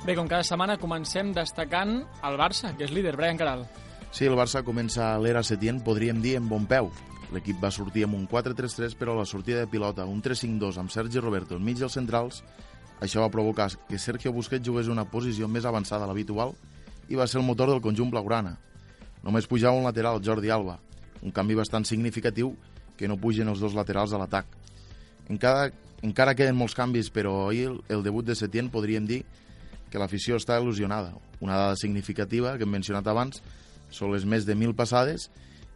Bé, 0.04 0.18
com 0.20 0.28
cada 0.28 0.44
setmana 0.44 0.76
comencem 0.76 1.30
destacant 1.32 2.02
el 2.28 2.34
Barça, 2.36 2.74
que 2.76 2.84
és 2.84 2.92
líder, 2.92 3.14
Brian 3.16 3.38
Caral. 3.40 3.62
Sí, 4.12 4.26
el 4.28 4.36
Barça 4.36 4.60
comença 4.68 5.14
l'era 5.24 5.46
Setién, 5.48 5.78
podríem 5.80 6.18
dir, 6.20 6.34
en 6.36 6.50
bon 6.52 6.66
peu. 6.68 6.90
L'equip 7.32 7.62
va 7.64 7.70
sortir 7.72 8.04
amb 8.04 8.18
un 8.18 8.26
4-3-3, 8.28 8.98
però 9.00 9.14
a 9.14 9.22
la 9.22 9.26
sortida 9.26 9.62
de 9.62 9.70
pilota, 9.72 10.04
un 10.04 10.20
3-5-2 10.22 10.82
amb 10.82 10.92
Sergi 10.92 11.22
Roberto 11.24 11.56
enmig 11.56 11.80
dels 11.80 11.96
centrals, 11.96 12.42
això 13.00 13.24
va 13.24 13.32
provocar 13.32 13.70
que 13.88 13.96
Sergio 13.98 14.34
Busquets 14.36 14.68
jugués 14.68 14.90
una 14.92 15.06
posició 15.08 15.48
més 15.48 15.64
avançada 15.64 16.04
a 16.04 16.10
l'habitual 16.10 16.52
i 17.08 17.16
va 17.16 17.28
ser 17.28 17.40
el 17.40 17.46
motor 17.48 17.72
del 17.72 17.80
conjunt 17.82 18.12
blaugrana. 18.12 18.58
Només 19.24 19.48
pujava 19.48 19.80
un 19.80 19.88
lateral, 19.88 20.20
Jordi 20.20 20.52
Alba, 20.52 20.82
un 21.24 21.32
canvi 21.32 21.56
bastant 21.56 21.88
significatiu 21.88 22.58
que 23.00 23.08
no 23.08 23.16
pugen 23.16 23.48
els 23.48 23.64
dos 23.64 23.72
laterals 23.72 24.12
a 24.12 24.20
l'atac. 24.20 24.52
Encara, 25.32 25.72
encara 26.04 26.36
queden 26.36 26.60
molts 26.60 26.76
canvis, 26.76 27.08
però 27.08 27.48
ahir 27.48 27.70
el 27.88 28.04
debut 28.04 28.28
de 28.28 28.36
Setién 28.36 28.68
podríem 28.68 29.08
dir 29.08 29.22
que 29.94 30.02
l'afició 30.02 30.40
està 30.42 30.58
il·lusionada. 30.58 31.14
Una 31.38 31.60
dada 31.60 31.78
significativa 31.78 32.56
que 32.58 32.66
hem 32.66 32.74
mencionat 32.74 33.06
abans 33.06 33.44
són 33.94 34.10
les 34.10 34.26
més 34.26 34.48
de 34.48 34.56
1.000 34.58 34.74
passades 34.74 35.28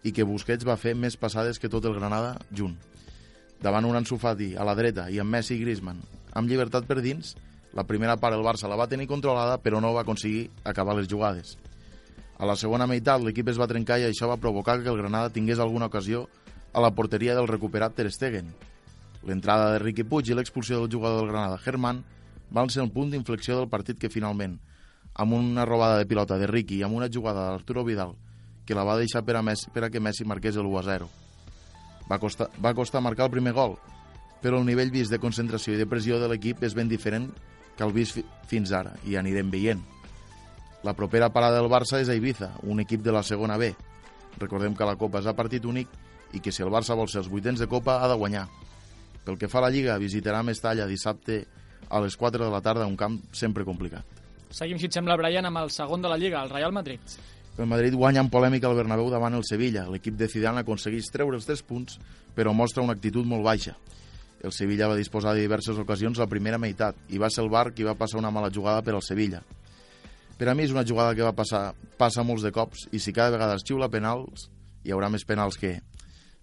i 0.02 0.10
que 0.10 0.26
Busquets 0.26 0.66
va 0.66 0.80
fer 0.82 0.96
més 0.98 1.20
passades 1.22 1.62
que 1.62 1.70
tot 1.70 1.86
el 1.86 1.94
Granada 1.94 2.34
junt. 2.50 2.74
Davant 3.62 3.86
un 3.86 3.98
Ansu 4.00 4.18
Fati 4.18 4.56
a 4.58 4.66
la 4.66 4.74
dreta 4.78 5.06
i 5.14 5.22
amb 5.22 5.38
Messi 5.38 5.54
i 5.54 5.62
Griezmann 5.62 6.02
amb 6.34 6.50
llibertat 6.50 6.90
per 6.90 6.98
dins, 7.02 7.36
la 7.78 7.86
primera 7.86 8.18
part 8.18 8.34
el 8.34 8.46
Barça 8.46 8.70
la 8.70 8.78
va 8.78 8.90
tenir 8.90 9.08
controlada 9.10 9.62
però 9.62 9.82
no 9.82 9.94
va 9.94 10.02
aconseguir 10.02 10.48
acabar 10.66 10.98
les 10.98 11.10
jugades. 11.10 11.56
A 12.38 12.46
la 12.46 12.58
segona 12.58 12.90
meitat 12.90 13.22
l'equip 13.22 13.54
es 13.54 13.62
va 13.62 13.70
trencar 13.70 14.00
i 14.02 14.10
això 14.10 14.30
va 14.30 14.42
provocar 14.42 14.80
que 14.82 14.90
el 14.90 14.98
Granada 14.98 15.34
tingués 15.34 15.62
alguna 15.62 15.94
ocasió 15.94 16.28
a 16.74 16.82
la 16.82 16.94
porteria 16.94 17.38
del 17.38 17.50
recuperat 17.50 17.94
Ter 17.98 18.10
Stegen. 18.14 18.50
L'entrada 19.26 19.72
de 19.74 19.80
Riqui 19.82 20.06
Puig 20.06 20.30
i 20.30 20.38
l'expulsió 20.38 20.82
del 20.82 20.92
jugador 20.94 21.22
del 21.22 21.34
Granada, 21.34 21.58
Germán, 21.62 22.04
van 22.50 22.70
ser 22.70 22.84
el 22.84 22.92
punt 22.92 23.12
d'inflexió 23.12 23.58
del 23.58 23.70
partit 23.70 24.00
que 24.00 24.12
finalment, 24.14 24.58
amb 25.18 25.34
una 25.34 25.66
robada 25.66 25.98
de 25.98 26.06
pilota 26.06 26.38
de 26.38 26.48
Riqui 26.48 26.80
i 26.80 26.84
amb 26.86 26.96
una 26.96 27.10
jugada 27.12 27.50
d'Arturo 27.50 27.84
Vidal, 27.84 28.14
que 28.66 28.76
la 28.76 28.86
va 28.86 28.98
deixar 29.00 29.24
per 29.26 29.38
a, 29.40 29.42
Messi, 29.42 29.72
per 29.74 29.88
a 29.88 29.90
que 29.90 30.00
Messi 30.04 30.26
marqués 30.26 30.56
el 30.56 30.68
1-0. 30.68 31.08
Va 32.08 32.20
costar, 32.20 32.50
va 32.64 32.76
costar 32.76 33.02
marcar 33.02 33.26
el 33.28 33.34
primer 33.34 33.54
gol, 33.54 33.78
però 34.42 34.60
el 34.60 34.68
nivell 34.68 34.94
vist 34.94 35.12
de 35.12 35.20
concentració 35.20 35.74
i 35.74 35.82
de 35.82 35.88
pressió 35.90 36.22
de 36.22 36.30
l'equip 36.30 36.64
és 36.64 36.76
ben 36.78 36.88
diferent 36.88 37.32
que 37.78 37.86
el 37.86 37.94
vist 37.94 38.18
fi, 38.18 38.24
fins 38.48 38.72
ara, 38.72 38.94
i 39.06 39.18
anirem 39.18 39.50
veient. 39.52 39.82
La 40.84 40.94
propera 40.94 41.32
parada 41.34 41.58
del 41.60 41.72
Barça 41.72 42.00
és 42.02 42.10
a 42.10 42.16
Ibiza, 42.16 42.52
un 42.64 42.80
equip 42.80 43.02
de 43.04 43.12
la 43.12 43.24
segona 43.26 43.58
B. 43.58 43.74
Recordem 44.38 44.76
que 44.78 44.86
la 44.86 44.96
Copa 44.96 45.20
és 45.24 45.28
a 45.28 45.36
partit 45.36 45.66
únic 45.66 45.90
i 46.38 46.42
que 46.44 46.54
si 46.54 46.64
el 46.64 46.72
Barça 46.72 46.96
vol 46.96 47.10
ser 47.10 47.24
els 47.24 47.32
vuitens 47.32 47.60
de 47.60 47.68
Copa 47.68 47.98
ha 48.04 48.08
de 48.08 48.18
guanyar. 48.20 48.46
Pel 49.26 49.40
que 49.42 49.50
fa 49.52 49.60
a 49.60 49.68
la 49.68 49.72
Lliga, 49.74 49.98
visitarà 50.00 50.44
Mestalla 50.46 50.88
dissabte 50.88 51.42
a 51.90 52.02
les 52.02 52.18
4 52.18 52.46
de 52.46 52.52
la 52.52 52.62
tarda, 52.62 52.86
un 52.86 52.98
camp 52.98 53.20
sempre 53.32 53.66
complicat. 53.66 54.06
Seguim, 54.52 54.80
si 54.80 54.88
et 54.88 54.96
sembla, 54.96 55.18
Brian, 55.20 55.46
amb 55.48 55.60
el 55.64 55.72
segon 55.72 56.02
de 56.02 56.12
la 56.12 56.18
Lliga, 56.18 56.44
el 56.44 56.50
Real 56.50 56.72
Madrid. 56.72 57.00
El 57.58 57.66
Madrid 57.66 57.96
guanya 57.96 58.22
en 58.22 58.30
polèmica 58.30 58.70
al 58.70 58.78
Bernabéu 58.78 59.10
davant 59.10 59.34
el 59.34 59.44
Sevilla. 59.44 59.88
L'equip 59.90 60.16
de 60.16 60.28
Zidane 60.30 60.62
aconsegueix 60.62 61.10
treure 61.12 61.36
els 61.36 61.48
3 61.48 61.64
punts, 61.68 61.98
però 62.36 62.54
mostra 62.54 62.84
una 62.86 62.94
actitud 62.94 63.26
molt 63.26 63.44
baixa. 63.44 63.76
El 64.46 64.54
Sevilla 64.54 64.88
va 64.88 64.96
disposar 64.96 65.34
de 65.34 65.42
diverses 65.42 65.80
ocasions 65.82 66.20
la 66.22 66.30
primera 66.30 66.60
meitat 66.62 66.96
i 67.10 67.18
va 67.18 67.32
ser 67.34 67.42
el 67.44 67.50
Bar 67.50 67.72
qui 67.74 67.88
va 67.88 67.98
passar 67.98 68.20
una 68.22 68.32
mala 68.32 68.52
jugada 68.54 68.84
per 68.86 68.94
al 68.94 69.02
Sevilla. 69.02 69.42
Per 70.38 70.48
a 70.48 70.54
mi 70.54 70.68
és 70.68 70.72
una 70.72 70.86
jugada 70.86 71.16
que 71.18 71.26
va 71.26 71.34
passar 71.34 71.72
passa 71.98 72.24
molts 72.24 72.46
de 72.46 72.54
cops 72.54 72.86
i 72.94 73.02
si 73.02 73.12
cada 73.12 73.34
vegada 73.34 73.58
es 73.58 73.66
xiula 73.66 73.90
penals, 73.90 74.52
hi 74.86 74.94
haurà 74.94 75.10
més 75.10 75.26
penals 75.26 75.58
que... 75.58 75.80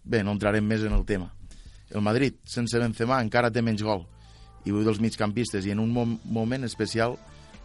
Bé, 0.05 0.25
no 0.27 0.35
entrarem 0.35 0.67
més 0.67 0.83
en 0.85 0.93
el 0.93 1.07
tema. 1.07 1.31
El 1.95 2.03
Madrid, 2.03 2.35
sense 2.45 2.77
Benzema, 2.77 3.23
encara 3.23 3.53
té 3.55 3.63
menys 3.63 3.87
gol 3.87 4.03
i 4.65 4.73
vull 4.73 4.85
dels 4.87 5.01
migcampistes 5.01 5.67
i 5.67 5.73
en 5.75 5.81
un 5.83 5.93
mom 5.93 6.19
moment 6.25 6.65
especial 6.65 7.19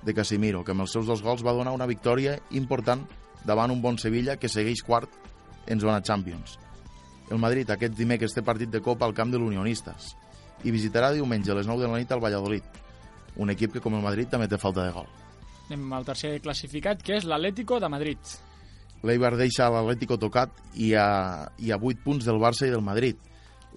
de 0.03 0.15
Casemiro, 0.15 0.63
que 0.63 0.71
amb 0.71 0.85
els 0.85 0.93
seus 0.95 1.07
dos 1.07 1.23
gols 1.23 1.43
va 1.43 1.55
donar 1.55 1.75
una 1.75 1.87
victòria 1.87 2.37
important 2.55 3.03
davant 3.45 3.71
un 3.71 3.81
bon 3.81 3.97
Sevilla 3.97 4.37
que 4.37 4.51
segueix 4.51 4.83
quart 4.83 5.09
en 5.67 5.79
zona 5.79 6.01
Champions. 6.01 6.57
El 7.29 7.39
Madrid 7.39 7.69
aquest 7.69 7.95
dimecres 7.95 8.33
té 8.33 8.41
partit 8.41 8.71
de 8.71 8.81
Copa 8.81 9.05
al 9.05 9.13
camp 9.13 9.31
de 9.31 9.39
l'Unionistes 9.39 10.13
i 10.65 10.73
visitarà 10.75 11.11
diumenge 11.13 11.51
a 11.51 11.57
les 11.59 11.67
9 11.67 11.85
de 11.85 11.91
la 11.91 11.99
nit 12.01 12.11
al 12.11 12.23
Valladolid, 12.23 12.63
un 13.37 13.51
equip 13.53 13.75
que 13.75 13.83
com 13.83 13.95
el 13.95 14.03
Madrid 14.03 14.31
també 14.31 14.49
té 14.49 14.57
falta 14.59 14.83
de 14.83 14.91
gol. 14.95 15.07
Anem 15.69 15.93
al 15.93 16.05
tercer 16.07 16.39
classificat, 16.41 17.03
que 17.05 17.19
és 17.19 17.27
l'Atlético 17.29 17.77
de 17.79 17.89
Madrid. 17.91 18.17
L'Eibar 19.05 19.35
deixa 19.37 19.69
l'Atlético 19.71 20.17
tocat 20.19 20.51
i 20.75 20.91
a, 20.97 21.47
i 21.61 21.71
a 21.71 21.77
8 21.77 22.03
punts 22.03 22.25
del 22.27 22.41
Barça 22.41 22.67
i 22.67 22.73
del 22.73 22.83
Madrid. 22.83 23.19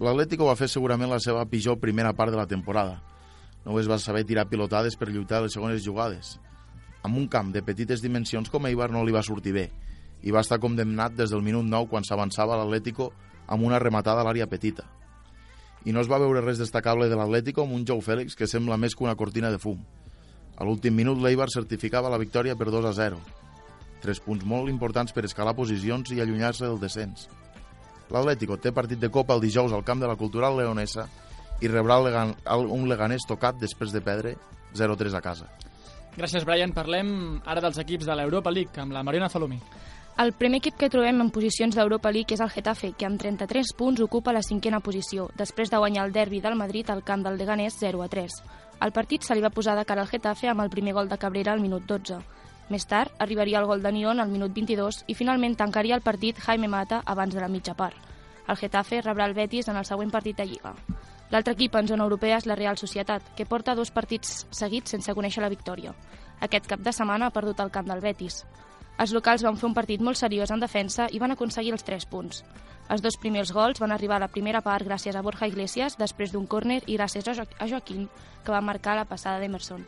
L'Atlético 0.01 0.49
va 0.49 0.57
fer 0.59 0.67
segurament 0.67 1.11
la 1.13 1.21
seva 1.23 1.45
pitjor 1.45 1.77
primera 1.79 2.11
part 2.17 2.33
de 2.33 2.39
la 2.41 2.49
temporada. 2.49 2.97
Només 3.63 3.87
va 3.87 3.99
saber 4.01 4.25
tirar 4.27 4.49
pilotades 4.51 4.97
per 4.99 5.09
lluitar 5.09 5.41
les 5.43 5.55
segones 5.55 5.83
jugades. 5.83 6.37
Amb 7.03 7.17
un 7.19 7.27
camp 7.27 7.51
de 7.51 7.63
petites 7.63 8.01
dimensions 8.03 8.49
com 8.51 8.67
Eibar 8.67 8.89
no 8.91 9.03
li 9.03 9.15
va 9.15 9.23
sortir 9.23 9.53
bé 9.55 9.69
i 10.23 10.31
va 10.31 10.43
estar 10.43 10.59
condemnat 10.63 11.15
des 11.15 11.31
del 11.31 11.43
minut 11.43 11.67
9 11.67 11.89
quan 11.91 12.05
s'avançava 12.07 12.55
l'Atlético 12.55 13.09
amb 13.47 13.65
una 13.67 13.79
rematada 13.79 14.21
a 14.21 14.27
l'àrea 14.27 14.47
petita. 14.47 14.85
I 15.83 15.91
no 15.91 15.99
es 15.99 16.07
va 16.07 16.19
veure 16.19 16.41
res 16.41 16.61
destacable 16.61 17.09
de 17.11 17.17
l'Atlético 17.19 17.65
amb 17.65 17.75
un 17.75 17.83
Jou 17.85 17.99
Fèlix 17.99 18.37
que 18.39 18.47
sembla 18.47 18.79
més 18.79 18.95
que 18.95 19.03
una 19.03 19.17
cortina 19.19 19.51
de 19.51 19.59
fum. 19.59 19.81
A 20.55 20.63
l'últim 20.63 20.95
minut 20.95 21.19
l'Eibar 21.19 21.49
certificava 21.51 22.11
la 22.11 22.21
victòria 22.21 22.55
per 22.55 22.69
2 22.71 22.87
a 22.87 22.93
0. 22.95 23.19
Tres 24.03 24.19
punts 24.23 24.45
molt 24.47 24.71
importants 24.71 25.11
per 25.11 25.25
escalar 25.27 25.55
posicions 25.57 26.11
i 26.11 26.21
allunyar-se 26.21 26.63
del 26.63 26.79
descens. 26.79 27.27
L'Atlético 28.11 28.55
té 28.57 28.71
partit 28.71 28.99
de 28.99 29.11
Copa 29.11 29.35
el 29.35 29.43
dijous 29.43 29.73
al 29.73 29.83
camp 29.83 29.99
de 29.99 30.07
la 30.07 30.15
Cultural 30.15 30.55
Leonesa 30.55 31.07
i 31.63 31.71
rebrà 31.71 31.97
el 31.97 32.09
Legan, 32.09 32.35
un 32.75 32.89
Leganés 32.91 33.23
tocat 33.27 33.55
després 33.61 33.93
de 33.95 34.01
perdre 34.03 34.35
0-3 34.75 35.15
a 35.15 35.21
casa. 35.23 35.47
Gràcies, 36.17 36.43
Brian. 36.45 36.73
Parlem 36.75 37.39
ara 37.49 37.63
dels 37.63 37.79
equips 37.81 38.05
de 38.05 38.15
l'Europa 38.19 38.51
League 38.51 38.81
amb 38.81 38.93
la 38.93 39.01
Mariona 39.03 39.31
Zalomi. 39.31 39.57
El 40.21 40.29
primer 40.37 40.59
equip 40.59 40.75
que 40.77 40.91
trobem 40.93 41.23
en 41.23 41.31
posicions 41.33 41.73
d'Europa 41.73 42.11
League 42.13 42.35
és 42.35 42.41
el 42.43 42.51
Getafe, 42.53 42.91
que 42.93 43.07
amb 43.07 43.17
33 43.17 43.71
punts 43.79 44.03
ocupa 44.03 44.35
la 44.35 44.43
cinquena 44.45 44.77
posició, 44.79 45.31
després 45.39 45.71
de 45.73 45.79
guanyar 45.81 46.05
el 46.05 46.13
derbi 46.13 46.41
del 46.43 46.59
Madrid 46.59 46.91
al 46.93 47.01
camp 47.03 47.23
del 47.25 47.39
Leganés 47.39 47.79
0 47.79 48.03
a 48.03 48.09
3. 48.11 48.35
El 48.85 48.93
partit 48.93 49.25
se 49.25 49.33
li 49.33 49.41
va 49.41 49.49
posar 49.49 49.73
de 49.79 49.85
cara 49.89 50.03
al 50.05 50.11
Getafe 50.11 50.51
amb 50.51 50.61
el 50.61 50.69
primer 50.69 50.93
gol 50.93 51.09
de 51.09 51.17
Cabrera 51.17 51.53
al 51.53 51.63
minut 51.63 51.87
12. 51.89 52.19
Més 52.69 52.85
tard 52.85 53.09
arribaria 53.25 53.57
el 53.59 53.65
gol 53.65 53.81
de 53.81 53.91
Nion 53.91 54.21
al 54.21 54.29
minut 54.29 54.53
22 54.53 55.03
i 55.07 55.15
finalment 55.17 55.57
tancaria 55.57 55.95
el 55.97 56.05
partit 56.05 56.37
Jaime 56.45 56.69
Mata 56.69 57.01
abans 57.05 57.33
de 57.33 57.41
la 57.41 57.49
mitja 57.49 57.73
part. 57.73 57.97
El 58.47 58.59
Getafe 58.59 59.01
rebrà 59.01 59.25
el 59.25 59.33
Betis 59.33 59.71
en 59.71 59.81
el 59.81 59.89
següent 59.89 60.11
partit 60.11 60.37
de 60.37 60.45
Lliga. 60.45 60.75
L'altre 61.33 61.55
equip 61.55 61.73
en 61.79 61.87
zona 61.89 62.05
europea 62.05 62.37
és 62.37 62.45
la 62.45 62.53
Real 62.53 62.77
Societat, 62.77 63.31
que 63.33 63.47
porta 63.49 63.73
dos 63.73 63.89
partits 63.89 64.43
seguits 64.53 64.93
sense 64.93 65.15
conèixer 65.17 65.41
la 65.41 65.49
victòria. 65.49 65.95
Aquest 66.45 66.67
cap 66.69 66.83
de 66.85 66.93
setmana 66.93 67.31
ha 67.31 67.33
perdut 67.33 67.63
el 67.63 67.71
camp 67.73 67.89
del 67.89 68.03
Betis. 68.03 68.43
Els 69.01 69.13
locals 69.17 69.41
van 69.41 69.57
fer 69.57 69.65
un 69.65 69.73
partit 69.73 70.03
molt 70.05 70.19
seriós 70.19 70.53
en 70.53 70.61
defensa 70.61 71.07
i 71.09 71.17
van 71.23 71.33
aconseguir 71.33 71.73
els 71.73 71.85
3 71.87 72.05
punts. 72.11 72.43
Els 72.93 73.01
dos 73.01 73.17
primers 73.17 73.49
gols 73.55 73.81
van 73.81 73.95
arribar 73.95 74.19
a 74.19 74.25
la 74.27 74.29
primera 74.29 74.61
part 74.61 74.85
gràcies 74.85 75.17
a 75.17 75.23
Borja 75.25 75.49
Iglesias 75.49 75.97
després 75.97 76.31
d'un 76.31 76.45
córner 76.45 76.83
i 76.85 76.99
gràcies 76.99 77.25
a, 77.25 77.33
a 77.41 77.67
Joaquín, 77.67 78.09
que 78.45 78.53
va 78.53 78.61
marcar 78.61 78.93
la 78.99 79.09
passada 79.09 79.39
d'Emerson. 79.41 79.87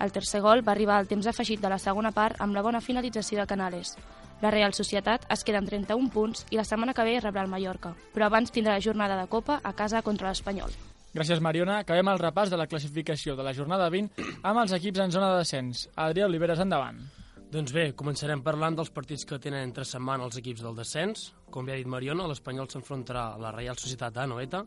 El 0.00 0.12
tercer 0.12 0.40
gol 0.40 0.64
va 0.64 0.72
arribar 0.72 0.96
al 0.96 1.08
temps 1.12 1.26
afegit 1.28 1.60
de 1.60 1.68
la 1.68 1.82
segona 1.82 2.12
part 2.16 2.40
amb 2.40 2.56
la 2.56 2.64
bona 2.64 2.80
finalització 2.80 3.42
de 3.42 3.46
Canales. 3.52 3.96
La 4.42 4.50
Real 4.52 4.74
Societat 4.76 5.24
es 5.32 5.42
queda 5.48 5.62
amb 5.62 5.70
31 5.70 6.10
punts 6.12 6.44
i 6.52 6.58
la 6.58 6.64
setmana 6.68 6.92
que 6.92 7.04
ve 7.08 7.16
rebrà 7.22 7.44
el 7.46 7.48
Mallorca, 7.48 7.94
però 8.12 8.26
abans 8.26 8.52
tindrà 8.52 8.74
la 8.76 8.84
jornada 8.84 9.16
de 9.16 9.28
Copa 9.32 9.62
a 9.64 9.72
casa 9.72 10.02
contra 10.04 10.28
l'Espanyol. 10.28 10.74
Gràcies, 11.16 11.40
Mariona. 11.40 11.78
Acabem 11.80 12.10
el 12.12 12.18
repàs 12.20 12.50
de 12.52 12.58
la 12.60 12.66
classificació 12.68 13.32
de 13.36 13.44
la 13.46 13.54
jornada 13.56 13.88
20 13.88 14.26
amb 14.42 14.60
els 14.60 14.74
equips 14.76 15.00
en 15.00 15.14
zona 15.14 15.30
de 15.32 15.38
descens. 15.40 15.86
Adrià 15.96 16.26
Oliveres, 16.28 16.60
endavant. 16.60 16.98
Doncs 17.48 17.72
bé, 17.72 17.86
començarem 17.96 18.42
parlant 18.44 18.76
dels 18.76 18.90
partits 18.92 19.24
que 19.24 19.38
tenen 19.40 19.64
entre 19.64 19.86
setmana 19.88 20.26
els 20.28 20.36
equips 20.36 20.60
del 20.66 20.76
descens. 20.76 21.30
Com 21.48 21.70
ja 21.70 21.72
ha 21.72 21.80
dit 21.80 21.88
Mariona, 21.88 22.26
l'Espanyol 22.28 22.68
s'enfrontarà 22.68 23.22
a 23.32 23.40
la 23.40 23.54
Reial 23.54 23.80
Societat 23.80 24.18
a 24.20 24.26
Noeta. 24.28 24.66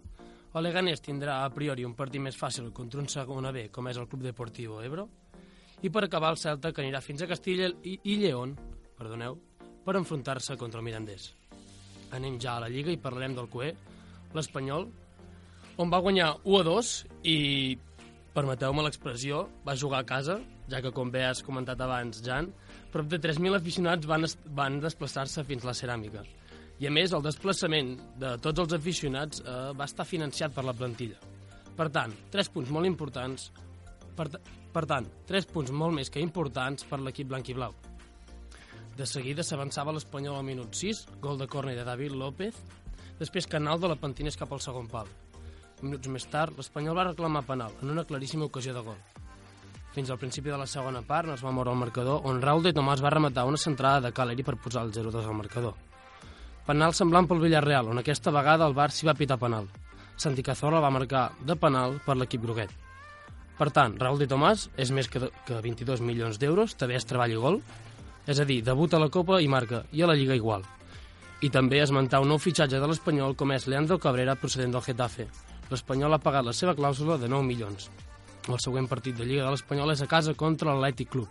El 0.55 0.65
Leganés 0.65 1.05
tindrà 1.05 1.43
a 1.43 1.51
priori 1.53 1.85
un 1.85 1.93
partit 1.93 2.23
més 2.25 2.39
fàcil 2.39 2.71
contra 2.73 3.03
un 3.03 3.11
segona 3.13 3.51
B, 3.53 3.67
com 3.69 3.91
és 3.91 4.01
el 4.01 4.09
Club 4.09 4.25
Deportivo 4.25 4.81
Ebro. 4.81 5.05
I 5.85 5.93
per 5.93 6.07
acabar, 6.07 6.33
el 6.33 6.41
Celta, 6.41 6.73
que 6.73 6.81
anirà 6.81 7.03
fins 7.05 7.21
a 7.21 7.29
Castilla 7.29 7.69
i, 7.83 7.99
i 8.01 8.17
Lleón, 8.23 8.57
perdoneu, 8.97 9.37
per 9.89 9.97
enfrontar-se 9.97 10.53
contra 10.61 10.77
el 10.77 10.85
Mirandés. 10.85 11.31
Anem 12.13 12.35
ja 12.37 12.59
a 12.59 12.61
la 12.61 12.69
Lliga 12.69 12.93
i 12.93 12.99
parlarem 13.01 13.33
del 13.33 13.47
CUE, 13.49 13.71
l'Espanyol, 14.37 14.85
on 15.81 15.89
va 15.89 16.01
guanyar 16.05 16.27
1 16.43 16.59
a 16.59 16.65
2 16.67 16.91
i, 17.31 17.37
permeteu-me 18.35 18.85
l'expressió, 18.85 19.47
va 19.65 19.73
jugar 19.73 20.03
a 20.03 20.07
casa, 20.11 20.37
ja 20.69 20.83
que, 20.85 20.93
com 20.93 21.09
bé 21.09 21.25
has 21.25 21.41
comentat 21.41 21.81
abans, 21.81 22.21
Jan, 22.21 22.51
prop 22.93 23.09
de 23.09 23.17
3.000 23.17 23.57
aficionats 23.57 24.05
van, 24.05 24.29
van 24.61 24.77
desplaçar-se 24.83 25.47
fins 25.49 25.65
la 25.65 25.73
ceràmica. 25.73 26.21
I, 26.77 26.85
a 26.85 26.93
més, 26.93 27.09
el 27.09 27.25
desplaçament 27.25 27.95
de 28.21 28.37
tots 28.45 28.61
els 28.61 28.77
aficionats 28.77 29.41
eh, 29.41 29.59
va 29.73 29.89
estar 29.89 30.05
financiat 30.05 30.53
per 30.53 30.69
la 30.69 30.77
plantilla. 30.77 31.17
Per 31.79 31.89
tant, 31.95 32.13
tres 32.29 32.53
punts 32.53 32.69
molt 32.69 32.85
importants 32.85 33.49
per, 34.15 34.29
per 34.69 34.85
tant, 34.85 35.09
tres 35.25 35.49
punts 35.49 35.73
molt 35.73 35.97
més 35.97 36.13
que 36.13 36.21
importants 36.21 36.85
per 36.85 37.01
l'equip 37.01 37.33
blanc 37.33 37.49
i 37.49 37.57
blau. 37.57 37.73
De 38.99 39.05
seguida 39.07 39.45
s'avançava 39.47 39.93
l'Espanyol 39.95 40.35
al 40.35 40.43
minut 40.43 40.75
6, 40.75 41.05
gol 41.23 41.37
de 41.39 41.45
córner 41.47 41.71
de 41.77 41.85
David 41.87 42.17
López, 42.19 42.57
després 43.15 43.45
Canal 43.47 43.79
de 43.79 43.87
la 43.87 43.95
Pentinés 43.95 44.35
cap 44.35 44.51
al 44.51 44.59
segon 44.59 44.89
pal. 44.91 45.07
Minuts 45.79 46.11
més 46.11 46.25
tard, 46.27 46.57
l'Espanyol 46.59 46.97
va 46.97 47.05
reclamar 47.07 47.45
penal, 47.47 47.77
en 47.79 47.93
una 47.93 48.03
claríssima 48.03 48.49
ocasió 48.49 48.73
de 48.75 48.83
gol. 48.83 48.99
Fins 49.95 50.11
al 50.11 50.19
principi 50.19 50.51
de 50.51 50.59
la 50.59 50.67
segona 50.67 50.99
part 50.99 51.31
no 51.31 51.37
es 51.39 51.45
va 51.45 51.55
moure 51.55 51.71
el 51.71 51.79
marcador, 51.79 52.27
on 52.27 52.43
Raúl 52.43 52.67
de 52.67 52.75
Tomàs 52.75 52.99
va 52.99 53.15
rematar 53.15 53.47
una 53.47 53.63
centrada 53.63 54.03
de 54.03 54.11
Caleri 54.11 54.43
per 54.43 54.59
posar 54.59 54.83
el 54.83 54.91
0-2 54.91 55.23
al 55.23 55.39
marcador. 55.39 55.79
Penal 56.67 56.91
semblant 56.91 57.31
pel 57.31 57.39
Villarreal, 57.39 57.87
on 57.87 58.03
aquesta 58.03 58.35
vegada 58.35 58.67
el 58.67 58.75
Bar 58.75 58.91
s'hi 58.91 59.07
va 59.07 59.15
pitar 59.15 59.39
penal. 59.39 59.71
Santi 60.19 60.43
Cazorla 60.43 60.83
va 60.83 60.91
marcar 60.91 61.29
de 61.39 61.55
penal 61.55 62.01
per 62.03 62.19
l'equip 62.19 62.43
groguet. 62.43 62.75
Per 63.55 63.71
tant, 63.71 63.95
Raúl 63.95 64.19
de 64.19 64.27
Tomàs 64.27 64.67
és 64.75 64.91
més 64.91 65.07
que, 65.07 65.29
que 65.47 65.63
22 65.63 66.03
milions 66.03 66.35
d'euros, 66.39 66.75
també 66.75 66.99
és 66.99 67.07
treball 67.07 67.31
i 67.31 67.39
gol, 67.39 67.63
és 68.29 68.37
a 68.37 68.45
dir, 68.45 68.59
debuta 68.61 68.99
a 68.99 69.01
la 69.01 69.09
Copa 69.09 69.39
i 69.41 69.47
marca, 69.49 69.81
i 69.91 70.03
a 70.05 70.07
la 70.09 70.15
Lliga 70.17 70.35
igual. 70.37 70.61
I 71.41 71.49
també 71.49 71.79
esmentar 71.81 72.19
un 72.21 72.29
nou 72.29 72.37
fitxatge 72.37 72.77
de 72.77 72.87
l'Espanyol 72.91 73.33
com 73.39 73.55
és 73.55 73.65
Leandro 73.65 73.97
Cabrera 73.97 74.35
procedent 74.37 74.75
del 74.75 74.85
Getafe. 74.85 75.25
L'Espanyol 75.71 76.13
ha 76.13 76.21
pagat 76.21 76.45
la 76.45 76.53
seva 76.53 76.75
clàusula 76.77 77.17
de 77.17 77.29
9 77.31 77.47
milions. 77.47 77.89
El 78.49 78.59
següent 78.61 78.89
partit 78.91 79.17
de 79.17 79.25
Lliga 79.25 79.47
de 79.47 79.53
l'Espanyol 79.55 79.95
és 79.95 80.03
a 80.05 80.09
casa 80.11 80.35
contra 80.37 80.75
l'Atlètic 80.75 81.09
Club. 81.15 81.29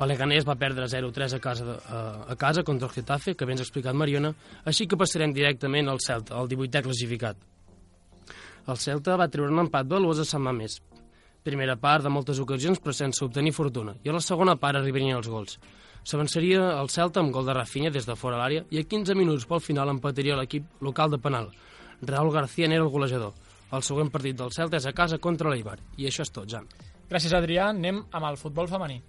El 0.00 0.08
Leganés 0.08 0.46
va 0.48 0.56
perdre 0.58 0.88
0-3 0.88 1.36
a 1.36 1.40
casa, 1.42 1.66
de, 1.66 1.74
a, 1.76 1.98
a 2.32 2.36
casa 2.40 2.64
contra 2.64 2.88
el 2.88 2.94
Getafe, 2.94 3.36
que 3.36 3.46
ben 3.46 3.60
ha 3.60 3.66
explicat 3.66 3.94
Mariona, 3.94 4.32
així 4.64 4.88
que 4.88 4.98
passarem 4.98 5.34
directament 5.36 5.92
al 5.92 6.00
Celta, 6.00 6.40
el 6.40 6.48
18è 6.50 6.82
classificat. 6.88 7.36
El 8.66 8.80
Celta 8.80 9.18
va 9.20 9.28
treure 9.28 9.52
un 9.52 9.62
empat 9.66 9.86
valuós 9.90 10.22
a 10.22 10.26
Sant 10.26 10.42
Mamés. 10.42 10.80
Primera 11.42 11.74
part 11.74 12.04
de 12.04 12.10
moltes 12.12 12.38
ocasions, 12.38 12.78
però 12.78 12.94
sense 12.94 13.24
obtenir 13.24 13.50
fortuna, 13.56 13.96
i 14.04 14.10
a 14.10 14.14
la 14.14 14.20
segona 14.22 14.54
part 14.56 14.78
arribarien 14.78 15.16
els 15.18 15.28
gols. 15.28 15.56
S'avançaria 16.06 16.68
el 16.80 16.90
Celta 16.90 17.22
amb 17.22 17.32
gol 17.34 17.46
de 17.46 17.54
Rafinha 17.54 17.90
des 17.94 18.06
de 18.06 18.14
fora 18.18 18.38
l'àrea 18.38 18.64
i 18.70 18.78
a 18.78 18.86
15 18.86 19.14
minuts 19.18 19.46
pel 19.50 19.62
final 19.62 19.90
empataria 19.90 20.38
l'equip 20.38 20.82
local 20.82 21.10
de 21.10 21.18
penal. 21.22 21.50
Raúl 22.02 22.32
García 22.34 22.68
n'era 22.68 22.82
el 22.86 22.90
golejador. 22.90 23.34
El 23.72 23.82
següent 23.86 24.10
partit 24.10 24.38
del 24.38 24.50
Celta 24.54 24.78
és 24.78 24.86
a 24.86 24.92
casa 24.92 25.18
contra 25.18 25.50
l'Eibar. 25.50 25.78
I 25.96 26.06
això 26.10 26.26
és 26.26 26.30
tot, 26.34 26.46
Jan. 26.50 26.66
Gràcies, 27.10 27.34
Adrià. 27.34 27.70
Anem 27.70 28.02
amb 28.10 28.26
el 28.28 28.38
futbol 28.40 28.70
femení. 28.70 29.00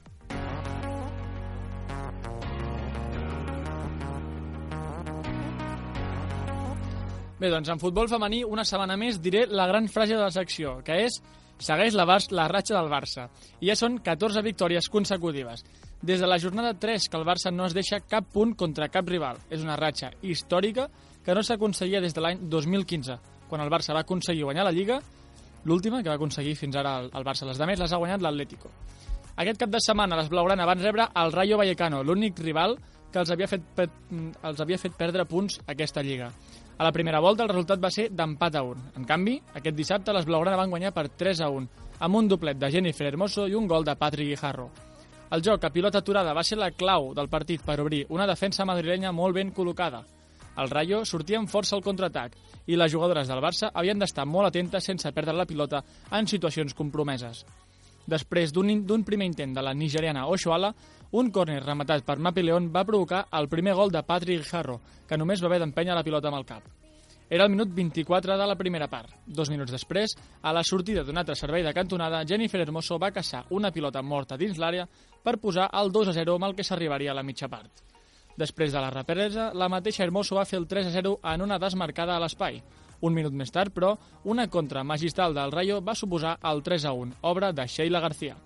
Bé, 7.43 7.49
doncs 7.51 7.67
en 7.73 7.81
futbol 7.81 8.07
femení, 8.07 8.43
una 8.47 8.63
setmana 8.63 8.95
més, 8.95 9.17
diré 9.19 9.47
la 9.49 9.65
gran 9.67 9.89
frase 9.91 10.15
de 10.15 10.21
la 10.21 10.31
secció, 10.31 10.77
que 10.85 11.01
és 11.09 11.17
segueix 11.59 11.95
la, 11.95 12.05
Bar 12.05 12.19
la 12.31 12.47
ratxa 12.51 12.75
del 12.77 12.91
Barça. 12.91 13.27
I 13.61 13.71
ja 13.71 13.77
són 13.79 13.99
14 14.03 14.43
victòries 14.45 14.89
consecutives. 14.89 15.63
Des 16.03 16.19
de 16.19 16.27
la 16.27 16.39
jornada 16.39 16.73
3 16.73 17.07
que 17.09 17.17
el 17.17 17.25
Barça 17.27 17.51
no 17.51 17.65
es 17.65 17.73
deixa 17.73 18.01
cap 18.01 18.27
punt 18.33 18.55
contra 18.59 18.89
cap 18.91 19.07
rival. 19.07 19.39
És 19.49 19.63
una 19.63 19.77
ratxa 19.79 20.11
històrica 20.21 20.89
que 21.23 21.35
no 21.35 21.43
s'aconseguia 21.43 22.01
des 22.03 22.13
de 22.13 22.21
l'any 22.21 22.47
2015, 22.51 23.19
quan 23.49 23.61
el 23.63 23.71
Barça 23.71 23.95
va 23.95 24.03
aconseguir 24.03 24.43
guanyar 24.43 24.65
la 24.67 24.75
Lliga, 24.75 24.99
l'última 25.65 26.03
que 26.03 26.11
va 26.11 26.17
aconseguir 26.19 26.57
fins 26.59 26.75
ara 26.75 26.97
el, 26.99 27.11
el 27.13 27.23
Barça. 27.23 27.47
Les 27.47 27.61
demés 27.61 27.79
les 27.79 27.93
ha 27.93 28.01
guanyat 28.01 28.21
l'Atlético. 28.21 28.71
Aquest 29.39 29.61
cap 29.63 29.71
de 29.73 29.79
setmana 29.81 30.19
les 30.19 30.29
Blaugrana 30.29 30.67
van 30.69 30.81
rebre 30.83 31.07
el 31.17 31.31
Rayo 31.33 31.57
Vallecano, 31.57 32.03
l'únic 32.03 32.37
rival 32.43 32.77
que 33.13 33.21
els 33.21 33.31
havia, 33.33 33.47
fet, 33.47 33.63
els 33.79 34.61
havia 34.61 34.77
fet 34.81 34.93
perdre 34.97 35.25
punts 35.29 35.59
aquesta 35.69 36.03
lliga. 36.05 36.31
La 36.83 36.91
primera 36.91 37.21
volta 37.23 37.45
el 37.45 37.49
resultat 37.49 37.79
va 37.79 37.87
ser 37.95 38.09
d'empat 38.11 38.57
a 38.59 38.61
1. 38.67 38.81
En 38.99 39.05
canvi, 39.07 39.37
aquest 39.55 39.75
dissabte 39.77 40.11
les 40.11 40.25
Blaugrana 40.27 40.57
van 40.59 40.73
guanyar 40.73 40.89
per 40.91 41.05
3 41.21 41.39
a 41.45 41.47
1, 41.47 41.69
amb 42.03 42.17
un 42.19 42.27
doblet 42.27 42.59
de 42.59 42.69
Jennifer 42.73 43.07
Hermoso 43.07 43.45
i 43.47 43.55
un 43.55 43.69
gol 43.71 43.85
de 43.87 43.95
Patrick 43.95 44.33
Guijarro. 44.33 44.65
El 45.31 45.45
joc 45.47 45.63
a 45.63 45.69
pilota 45.71 46.01
aturada 46.03 46.33
va 46.35 46.43
ser 46.43 46.57
la 46.59 46.73
clau 46.75 47.13
del 47.15 47.31
partit 47.31 47.63
per 47.63 47.79
obrir 47.79 48.03
una 48.09 48.27
defensa 48.27 48.67
madrilenya 48.67 49.15
molt 49.15 49.39
ben 49.39 49.53
col·locada. 49.55 50.03
El 50.59 50.69
Rayo 50.75 51.05
sortia 51.07 51.39
amb 51.39 51.47
força 51.49 51.77
al 51.77 51.85
contraatac 51.87 52.35
i 52.67 52.75
les 52.75 52.91
jugadores 52.91 53.31
del 53.31 53.39
Barça 53.39 53.71
havien 53.73 54.03
d'estar 54.03 54.27
molt 54.27 54.51
atentes 54.51 54.83
sense 54.83 55.15
perdre 55.15 55.39
la 55.39 55.47
pilota 55.47 55.85
en 56.11 56.27
situacions 56.27 56.75
compromeses. 56.75 57.45
Després 58.07 58.51
d'un 58.51 59.03
primer 59.03 59.25
intent 59.29 59.53
de 59.55 59.61
la 59.63 59.73
nigeriana 59.73 60.27
Oshuala, 60.27 60.73
un 61.13 61.29
córner 61.31 61.61
rematat 61.63 62.03
per 62.03 62.17
Mapi 62.19 62.43
León 62.43 62.71
va 62.73 62.83
provocar 62.83 63.27
el 63.39 63.47
primer 63.47 63.75
gol 63.77 63.91
de 63.91 64.03
Patrick 64.03 64.41
Guijarro, 64.43 64.79
que 65.07 65.17
només 65.17 65.41
va 65.43 65.47
haver 65.51 65.59
d'empènyer 65.61 65.95
la 65.95 66.03
pilota 66.03 66.27
amb 66.27 66.41
el 66.41 66.45
cap. 66.45 66.63
Era 67.29 67.45
el 67.45 67.49
minut 67.49 67.69
24 67.73 68.37
de 68.37 68.45
la 68.47 68.55
primera 68.55 68.89
part. 68.89 69.09
Dos 69.25 69.49
minuts 69.49 69.71
després, 69.71 70.11
a 70.41 70.51
la 70.53 70.63
sortida 70.63 71.03
d'un 71.03 71.17
altre 71.17 71.35
servei 71.35 71.63
de 71.63 71.73
cantonada, 71.73 72.25
Jennifer 72.27 72.61
Hermoso 72.61 72.99
va 72.99 73.13
caçar 73.15 73.45
una 73.49 73.71
pilota 73.71 74.03
morta 74.03 74.37
dins 74.37 74.59
l'àrea 74.59 74.85
per 75.23 75.39
posar 75.39 75.69
el 75.79 75.91
2 75.91 76.11
a 76.11 76.13
0 76.19 76.35
amb 76.35 76.49
el 76.49 76.55
que 76.55 76.67
s'arribaria 76.67 77.11
a 77.11 77.17
la 77.17 77.23
mitja 77.23 77.47
part. 77.49 77.71
Després 78.37 78.73
de 78.73 78.81
la 78.81 78.89
represa, 78.89 79.51
la 79.53 79.69
mateixa 79.69 80.03
Hermoso 80.03 80.35
va 80.35 80.45
fer 80.45 80.59
el 80.59 80.67
3 80.67 80.87
a 80.89 80.91
0 80.91 81.19
en 81.33 81.41
una 81.41 81.59
desmarcada 81.61 82.17
a 82.17 82.21
l'espai. 82.21 82.61
Un 83.03 83.11
minut 83.13 83.33
més 83.35 83.51
tard, 83.51 83.73
però, 83.75 83.97
una 84.31 84.45
contra 84.47 84.83
magistral 84.87 85.33
del 85.35 85.51
Rayo 85.51 85.81
va 85.83 85.95
suposar 85.95 86.37
el 86.47 86.61
3 86.63 86.85
a 86.87 86.93
1, 86.95 87.17
obra 87.27 87.51
de 87.51 87.65
Sheila 87.67 87.99
García. 87.99 88.37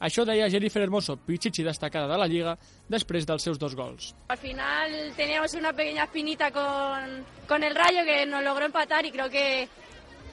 Això 0.00 0.24
deia 0.24 0.48
Jennifer 0.50 0.80
Hermoso, 0.82 1.18
pichichi 1.20 1.62
destacada 1.62 2.08
de 2.08 2.16
la 2.18 2.26
Lliga, 2.26 2.54
després 2.88 3.26
dels 3.28 3.44
seus 3.44 3.58
dos 3.60 3.74
gols. 3.76 4.14
Al 4.32 4.38
final 4.40 5.12
teníamos 5.14 5.54
una 5.54 5.72
pequeña 5.74 6.04
espinita 6.04 6.50
con, 6.50 7.22
con 7.46 7.62
el 7.62 7.74
Rayo 7.76 8.02
que 8.04 8.24
nos 8.26 8.42
logró 8.42 8.64
empatar 8.64 9.04
y 9.04 9.12
creo 9.12 9.28
que 9.28 9.68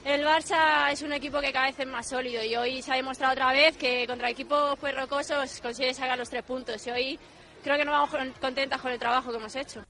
el 0.06 0.24
Barça 0.24 0.90
es 0.90 1.02
un 1.02 1.12
equipo 1.12 1.38
que 1.40 1.52
cada 1.52 1.66
vez 1.66 1.78
es 1.78 1.86
más 1.86 2.08
sólido 2.08 2.42
y 2.42 2.56
hoy 2.56 2.80
se 2.82 2.92
ha 2.92 2.96
demostrado 2.96 3.34
otra 3.34 3.52
vez 3.52 3.76
que 3.76 4.06
contra 4.06 4.30
equipos 4.30 4.78
pues 4.80 4.96
rocosos 4.96 5.60
consigue 5.60 5.92
sacar 5.92 6.16
los 6.18 6.30
tres 6.30 6.44
puntos 6.44 6.84
y 6.86 6.90
hoy 6.90 7.18
creo 7.62 7.76
que 7.76 7.84
nos 7.84 7.92
vamos 7.92 8.10
con- 8.10 8.32
contentas 8.40 8.80
con 8.80 8.90
el 8.90 8.98
trabajo 8.98 9.30
que 9.30 9.36
hemos 9.36 9.54
hecho. 9.54 9.82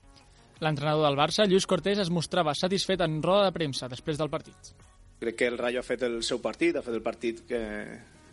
L'entrenador 0.64 1.07
del 1.07 1.18
Barça, 1.18 1.47
Lluís 1.47 1.66
Cortés, 1.71 2.01
es 2.03 2.11
mostrava 2.11 2.55
satisfet 2.59 3.03
en 3.05 3.21
roda 3.23 3.47
de 3.47 3.55
premsa 3.55 3.88
després 3.90 4.18
del 4.18 4.31
partit. 4.33 4.73
Crec 5.18 5.37
que 5.38 5.47
el 5.51 5.59
Rayo 5.59 5.83
ha 5.83 5.87
fet 5.87 6.03
el 6.07 6.21
seu 6.27 6.40
partit, 6.42 6.77
ha 6.77 6.83
fet 6.83 6.94
el 6.94 7.03
partit 7.03 7.44
que, 7.47 7.61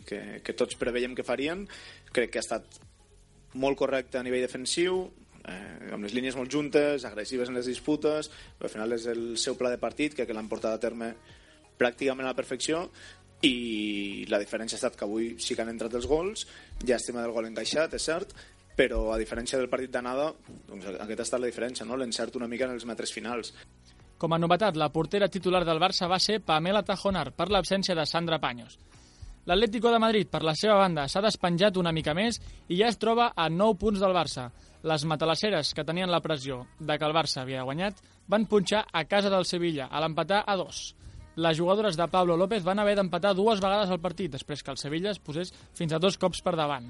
que, 0.06 0.22
que 0.46 0.58
tots 0.58 0.78
preveiem 0.82 1.14
que 1.18 1.26
farien. 1.26 1.66
Crec 2.14 2.34
que 2.34 2.42
ha 2.42 2.46
estat 2.46 2.80
molt 3.62 3.78
correcte 3.80 4.20
a 4.20 4.24
nivell 4.26 4.46
defensiu, 4.46 5.04
eh, 5.46 5.94
amb 5.94 6.06
les 6.06 6.16
línies 6.18 6.38
molt 6.38 6.52
juntes, 6.52 7.06
agressives 7.06 7.50
en 7.50 7.60
les 7.60 7.70
disputes, 7.70 8.32
però 8.58 8.70
al 8.70 8.74
final 8.74 8.98
és 8.98 9.06
el 9.12 9.26
seu 9.42 9.58
pla 9.60 9.72
de 9.74 9.82
partit, 9.82 10.18
que, 10.18 10.26
que 10.26 10.36
l'han 10.36 10.50
portat 10.52 10.76
a 10.76 10.82
terme 10.82 11.14
pràcticament 11.80 12.26
a 12.26 12.34
la 12.34 12.38
perfecció 12.38 12.88
i 13.46 14.26
la 14.32 14.40
diferència 14.42 14.78
ha 14.78 14.82
estat 14.82 14.96
que 14.98 15.06
avui 15.06 15.34
sí 15.44 15.56
que 15.56 15.64
han 15.66 15.72
entrat 15.74 15.94
els 15.98 16.08
gols, 16.10 16.46
llàstima 16.86 17.22
del 17.22 17.34
gol 17.36 17.50
encaixat, 17.50 17.94
és 17.98 18.08
cert, 18.08 18.32
però 18.76 19.14
a 19.14 19.20
diferència 19.20 19.60
del 19.60 19.70
partit 19.72 19.94
d'anada, 19.94 20.32
doncs 20.68 20.88
aquest 20.94 21.22
ha 21.22 21.28
estat 21.28 21.42
la 21.42 21.52
diferència, 21.52 21.88
no? 21.88 21.98
l'encert 21.98 22.36
una 22.36 22.50
mica 22.52 22.68
en 22.68 22.76
els 22.76 22.86
metres 22.86 23.14
finals. 23.16 23.54
Com 24.18 24.34
a 24.34 24.40
novetat, 24.40 24.78
la 24.80 24.92
portera 24.92 25.28
titular 25.32 25.66
del 25.68 25.80
Barça 25.80 26.08
va 26.12 26.20
ser 26.24 26.42
Pamela 26.44 26.84
Tajonar 26.88 27.30
per 27.36 27.50
l'absència 27.52 27.96
de 27.96 28.06
Sandra 28.08 28.40
Paños. 28.40 28.78
L'Atlético 29.46 29.92
de 29.94 30.00
Madrid, 30.02 30.30
per 30.32 30.42
la 30.42 30.56
seva 30.58 30.80
banda, 30.80 31.04
s'ha 31.06 31.22
despenjat 31.22 31.76
una 31.78 31.92
mica 31.94 32.16
més 32.18 32.40
i 32.68 32.80
ja 32.80 32.88
es 32.90 32.98
troba 32.98 33.28
a 33.36 33.50
9 33.50 33.78
punts 33.78 34.02
del 34.02 34.16
Barça. 34.16 34.48
Les 34.86 35.06
matalasseres, 35.06 35.74
que 35.74 35.86
tenien 35.86 36.10
la 36.10 36.22
pressió 36.22 36.64
de 36.80 36.98
que 36.98 37.06
el 37.06 37.14
Barça 37.14 37.44
havia 37.44 37.66
guanyat, 37.68 38.00
van 38.28 38.48
punxar 38.50 38.86
a 38.92 39.04
casa 39.06 39.30
del 39.30 39.46
Sevilla, 39.46 39.86
a 39.92 40.02
l'empatar 40.02 40.44
a 40.48 40.56
2. 40.58 40.82
Les 41.36 41.58
jugadores 41.60 41.98
de 42.00 42.08
Pablo 42.08 42.38
López 42.38 42.64
van 42.64 42.80
haver 42.80 42.96
d'empatar 42.96 43.36
dues 43.36 43.62
vegades 43.62 43.92
al 43.92 44.00
partit, 44.00 44.32
després 44.32 44.64
que 44.64 44.72
el 44.72 44.80
Sevilla 44.82 45.12
es 45.12 45.20
posés 45.20 45.52
fins 45.76 45.94
a 45.94 46.00
dos 46.00 46.18
cops 46.18 46.42
per 46.42 46.56
davant. 46.56 46.88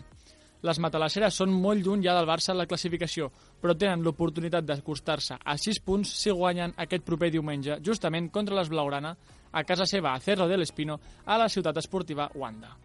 Les 0.64 0.80
matalasseres 0.80 1.36
són 1.36 1.52
molt 1.52 1.84
lluny 1.86 2.04
ja 2.06 2.16
del 2.16 2.28
Barça 2.30 2.54
en 2.54 2.58
la 2.62 2.66
classificació, 2.66 3.30
però 3.62 3.76
tenen 3.78 4.04
l'oportunitat 4.06 4.66
d'acostar-se 4.66 5.38
a 5.44 5.58
6 5.58 5.82
punts 5.86 6.14
si 6.22 6.32
guanyen 6.32 6.74
aquest 6.78 7.04
proper 7.06 7.30
diumenge, 7.34 7.82
justament 7.84 8.32
contra 8.32 8.56
les 8.56 8.70
Blaugrana, 8.70 9.16
a 9.52 9.64
casa 9.64 9.86
seva 9.86 10.14
a 10.14 10.20
Cerro 10.20 10.48
del 10.48 10.62
Espino, 10.62 11.00
a 11.26 11.38
la 11.38 11.50
ciutat 11.50 11.78
esportiva 11.78 12.30
Wanda. 12.36 12.76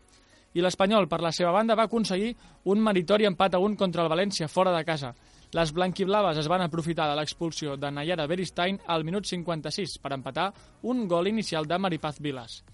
I 0.55 0.63
l'Espanyol, 0.65 1.07
per 1.07 1.21
la 1.23 1.31
seva 1.31 1.53
banda, 1.55 1.77
va 1.79 1.85
aconseguir 1.87 2.33
un 2.73 2.81
meritori 2.83 3.27
empat 3.29 3.55
a 3.55 3.61
un 3.63 3.77
contra 3.79 4.03
el 4.03 4.11
València 4.11 4.49
fora 4.51 4.73
de 4.75 4.83
casa. 4.85 5.13
Les 5.55 5.73
blanquiblaves 5.75 6.39
es 6.43 6.49
van 6.51 6.63
aprofitar 6.63 7.07
de 7.11 7.15
l'expulsió 7.19 7.77
de 7.79 7.91
Nayara 7.91 8.27
Beristain 8.27 8.81
al 8.87 9.07
minut 9.07 9.27
56 9.31 9.99
per 10.03 10.13
empatar 10.15 10.51
un 10.83 11.07
gol 11.09 11.31
inicial 11.31 11.67
de 11.71 11.79
Maripaz 11.79 12.19
Vilas. 12.19 12.65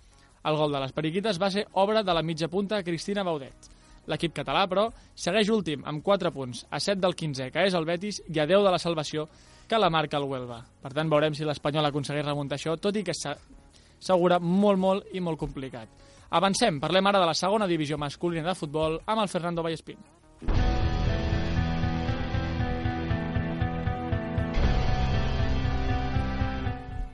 El 0.44 0.56
gol 0.56 0.72
de 0.72 0.80
les 0.80 0.92
periquites 0.92 1.40
va 1.42 1.50
ser 1.50 1.66
obra 1.72 2.02
de 2.02 2.14
la 2.14 2.22
mitja 2.22 2.48
punta 2.48 2.82
Cristina 2.84 3.24
Baudet. 3.24 3.75
L'equip 4.06 4.34
català, 4.36 4.66
però, 4.70 4.86
segueix 5.14 5.50
últim 5.50 5.82
amb 5.86 6.02
4 6.06 6.32
punts, 6.34 6.64
a 6.70 6.80
7 6.80 7.00
del 7.02 7.16
15, 7.18 7.50
que 7.50 7.66
és 7.66 7.74
el 7.74 7.86
Betis, 7.88 8.22
i 8.30 8.38
a 8.38 8.46
10 8.46 8.64
de 8.66 8.72
la 8.74 8.82
salvació, 8.82 9.26
que 9.66 9.78
la 9.78 9.90
marca 9.90 10.20
el 10.20 10.28
Huelva. 10.30 10.60
Per 10.82 10.92
tant, 10.94 11.10
veurem 11.10 11.34
si 11.34 11.44
l'Espanyol 11.44 11.90
aconsegueix 11.90 12.26
remuntar 12.26 12.58
això, 12.60 12.76
tot 12.78 12.96
i 12.96 13.04
que 13.06 13.14
s'augura 13.14 14.38
molt, 14.38 14.78
molt 14.78 15.14
i 15.14 15.20
molt 15.20 15.40
complicat. 15.40 15.88
Avancem, 16.30 16.80
parlem 16.82 17.06
ara 17.06 17.22
de 17.22 17.26
la 17.26 17.34
segona 17.38 17.66
divisió 17.70 17.98
masculina 17.98 18.50
de 18.50 18.58
futbol 18.58 19.00
amb 19.06 19.22
el 19.22 19.28
Fernando 19.28 19.62
Vallespín. 19.62 19.98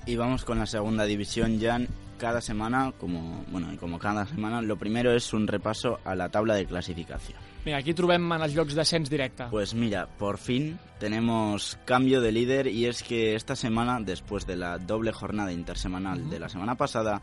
Y 0.04 0.16
vamos 0.16 0.44
con 0.44 0.58
la 0.58 0.66
segunda 0.66 1.04
división, 1.04 1.60
Jan. 1.60 1.86
Cada 2.22 2.40
semana, 2.40 2.92
como 3.00 3.44
bueno, 3.48 3.72
y 3.72 3.76
como 3.76 3.98
cada 3.98 4.24
semana, 4.26 4.62
lo 4.62 4.76
primero 4.76 5.12
es 5.12 5.32
un 5.32 5.48
repaso 5.48 5.98
a 6.04 6.14
la 6.14 6.28
tabla 6.28 6.54
de 6.54 6.66
clasificación. 6.66 7.36
Mira, 7.64 7.78
aquí 7.78 7.94
trobem 7.98 8.28
en 8.36 8.44
els 8.46 8.54
llocs 8.54 8.76
d'ascens 8.78 9.10
directe. 9.10 9.48
Pues 9.50 9.72
mira, 9.74 10.04
por 10.20 10.38
fin 10.38 10.78
tenemos 11.00 11.80
cambio 11.84 12.20
de 12.20 12.30
líder 12.30 12.68
y 12.68 12.86
es 12.86 13.02
que 13.02 13.34
esta 13.34 13.56
semana, 13.56 13.98
después 13.98 14.46
de 14.46 14.54
la 14.54 14.78
doble 14.78 15.10
jornada 15.10 15.50
intersemanal 15.50 16.30
de 16.30 16.38
la 16.38 16.48
semana 16.48 16.76
pasada, 16.76 17.22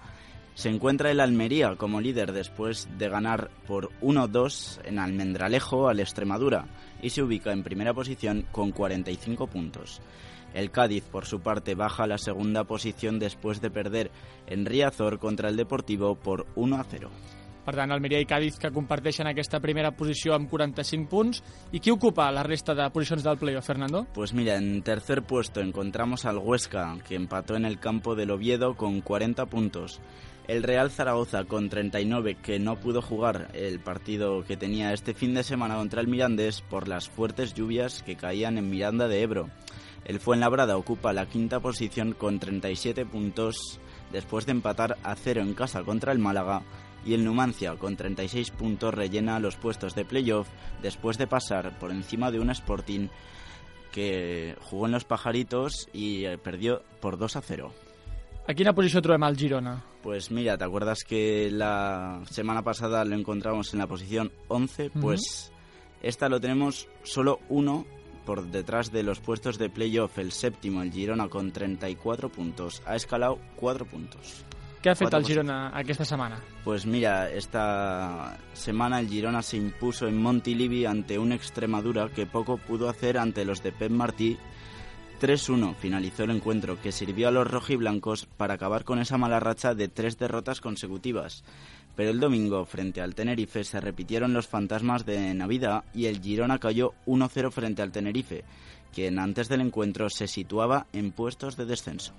se 0.54 0.68
encuentra 0.68 1.12
el 1.12 1.22
Almería 1.22 1.78
como 1.78 2.02
líder 2.02 2.34
después 2.34 2.90
de 2.98 3.08
ganar 3.08 3.52
por 3.68 3.92
1-2 4.02 4.82
en 4.84 5.00
Almendralejo 5.00 5.88
al 5.88 6.02
Extremadura 6.02 6.66
y 7.02 7.12
se 7.12 7.24
ubica 7.24 7.54
en 7.54 7.64
primera 7.64 7.94
posición 7.94 8.46
con 8.52 8.74
45 8.74 9.48
puntos. 9.48 10.02
El 10.54 10.72
Cádiz, 10.72 11.04
por 11.06 11.26
su 11.26 11.42
parte, 11.42 11.76
baja 11.76 12.04
a 12.04 12.08
la 12.08 12.18
segunda 12.18 12.64
posición 12.64 13.20
después 13.20 13.62
de 13.62 13.72
perder 13.72 14.12
en 14.48 14.66
Riazor 14.66 15.20
contra 15.20 15.50
el 15.50 15.58
Deportivo 15.58 16.16
por 16.16 16.46
1-0. 16.56 17.10
Per 17.70 17.76
tant, 17.78 17.92
Almeria 17.94 18.18
i 18.18 18.26
Cádiz 18.26 18.56
que 18.58 18.72
comparteixen 18.74 19.28
aquesta 19.30 19.60
primera 19.62 19.92
posició 19.94 20.34
amb 20.34 20.50
45 20.50 21.06
punts. 21.12 21.44
I 21.70 21.78
qui 21.78 21.92
ocupa 21.94 22.26
la 22.34 22.42
resta 22.42 22.74
de 22.74 22.88
posicions 22.90 23.22
del 23.22 23.38
playoff, 23.38 23.68
Fernando? 23.70 24.08
Pues 24.16 24.34
mira, 24.34 24.56
en 24.58 24.82
tercer 24.82 25.22
puesto 25.22 25.62
encontramos 25.62 26.26
al 26.26 26.40
Huesca, 26.40 26.98
que 27.08 27.14
empató 27.14 27.56
en 27.56 27.66
el 27.66 27.78
campo 27.80 28.16
del 28.16 28.32
Oviedo 28.32 28.74
con 28.76 29.02
40 29.02 29.46
puntos. 29.46 30.00
El 30.48 30.64
Real 30.64 30.90
Zaragoza 30.90 31.44
con 31.44 31.70
39, 31.70 32.38
que 32.42 32.58
no 32.58 32.80
pudo 32.80 33.04
jugar 33.04 33.50
el 33.54 33.80
partido 33.80 34.44
que 34.44 34.58
tenía 34.58 34.92
este 34.92 35.14
fin 35.14 35.36
de 35.36 35.44
semana 35.44 35.76
contra 35.76 36.02
el 36.02 36.08
Mirandés 36.08 36.62
por 36.62 36.88
las 36.88 37.08
fuertes 37.08 37.54
lluvias 37.54 38.02
que 38.02 38.16
caían 38.16 38.58
en 38.58 38.68
Miranda 38.68 39.08
de 39.08 39.22
Ebro. 39.22 39.50
El 40.06 40.20
Fuenlabrada 40.20 40.78
ocupa 40.78 41.14
la 41.14 41.28
quinta 41.28 41.60
posición 41.60 42.14
con 42.14 42.40
37 42.40 43.06
puntos 43.06 43.80
después 44.12 44.46
de 44.46 44.54
empatar 44.54 44.98
a 45.04 45.16
cero 45.16 45.42
en 45.42 45.54
casa 45.54 45.84
contra 45.84 46.12
el 46.12 46.20
Málaga 46.20 46.64
y 47.06 47.14
el 47.14 47.24
Numancia 47.24 47.76
con 47.76 47.96
36 47.96 48.52
puntos 48.52 48.94
rellena 48.94 49.40
los 49.40 49.56
puestos 49.56 49.96
de 49.96 50.06
playoff 50.06 50.48
después 50.82 51.18
de 51.18 51.28
pasar 51.28 51.78
por 51.80 51.92
encima 51.92 52.32
de 52.32 52.40
un 52.40 52.50
Sporting 52.50 53.08
que 53.92 54.56
jugó 54.62 54.86
en 54.86 54.92
los 54.92 55.06
Pajaritos 55.06 55.90
y 55.94 56.26
eh, 56.26 56.38
perdió 56.38 56.84
por 57.00 57.18
2 57.18 57.36
a 57.36 57.42
0. 57.42 57.74
A 58.48 58.54
quina 58.54 58.74
posició 58.74 59.02
trobem 59.02 59.24
el 59.24 59.38
Girona? 59.38 59.84
Pues 60.02 60.32
mira, 60.32 60.58
¿te 60.58 60.64
acuerdas 60.64 61.04
que 61.08 61.50
la 61.52 62.22
semana 62.30 62.64
pasada 62.64 63.06
lo 63.06 63.16
encontramos 63.16 63.74
en 63.74 63.80
la 63.80 63.88
posición 63.88 64.32
11? 64.48 64.88
Ujú. 64.88 65.00
Pues 65.00 65.52
esta 66.02 66.30
lo 66.30 66.40
tenemos 66.40 66.88
solo 67.04 67.40
uno 67.50 67.86
por 68.26 68.48
detrás 68.48 68.92
de 68.92 69.04
los 69.04 69.20
puestos 69.20 69.58
de 69.58 69.70
playoff. 69.70 70.18
El 70.18 70.32
séptimo, 70.32 70.82
el 70.82 70.92
Girona, 70.92 71.28
con 71.30 71.52
34 71.52 72.30
puntos. 72.30 72.82
Ha 72.86 72.96
escalado 72.96 73.40
4 73.56 73.86
puntos. 73.86 74.46
Fet 74.82 74.98
Cuatro 74.98 75.20
el 75.20 75.26
Girona 75.26 75.72
aquesta 75.76 76.06
setmana? 76.06 76.40
Pues 76.64 76.86
mira, 76.86 77.30
esta 77.30 78.38
semana 78.54 79.02
el 79.02 79.10
Girona 79.10 79.42
se 79.42 79.58
impuso 79.58 80.08
en 80.08 80.22
Montilivi 80.22 80.86
ante 80.86 81.20
un 81.20 81.34
Extremadura 81.34 82.08
que 82.08 82.26
poco 82.26 82.58
pudo 82.58 82.88
hacer 82.88 83.18
ante 83.18 83.44
los 83.44 83.62
de 83.62 83.74
Pep 83.74 83.92
Martí. 83.92 84.38
3-1 85.20 85.76
finalizó 85.76 86.24
el 86.24 86.32
encuentro 86.32 86.82
que 86.82 86.94
sirvió 86.94 87.28
a 87.28 87.32
los 87.32 87.46
rojiblancos 87.46 88.26
para 88.26 88.54
acabar 88.54 88.86
con 88.86 89.00
esa 89.00 89.18
mala 89.18 89.42
racha 89.42 89.76
de 89.76 89.90
tres 89.90 90.18
derrotas 90.18 90.62
consecutivas. 90.62 91.44
Pero 92.00 92.12
el 92.12 92.22
domingo, 92.22 92.64
frente 92.64 93.02
al 93.02 93.14
Tenerife, 93.14 93.62
se 93.66 93.82
repitieron 93.82 94.32
los 94.32 94.48
fantasmas 94.48 95.06
de 95.06 95.34
Navidad 95.34 95.84
y 95.94 96.06
el 96.06 96.22
Girona 96.22 96.58
cayó 96.58 96.94
1-0 97.06 97.52
frente 97.52 97.82
al 97.82 97.92
Tenerife, 97.92 98.46
quien 98.94 99.20
antes 99.20 99.50
del 99.50 99.60
encuentro 99.60 100.10
se 100.10 100.26
situaba 100.30 100.88
en 100.94 101.12
puestos 101.12 101.58
de 101.58 101.66
descenso. 101.66 102.14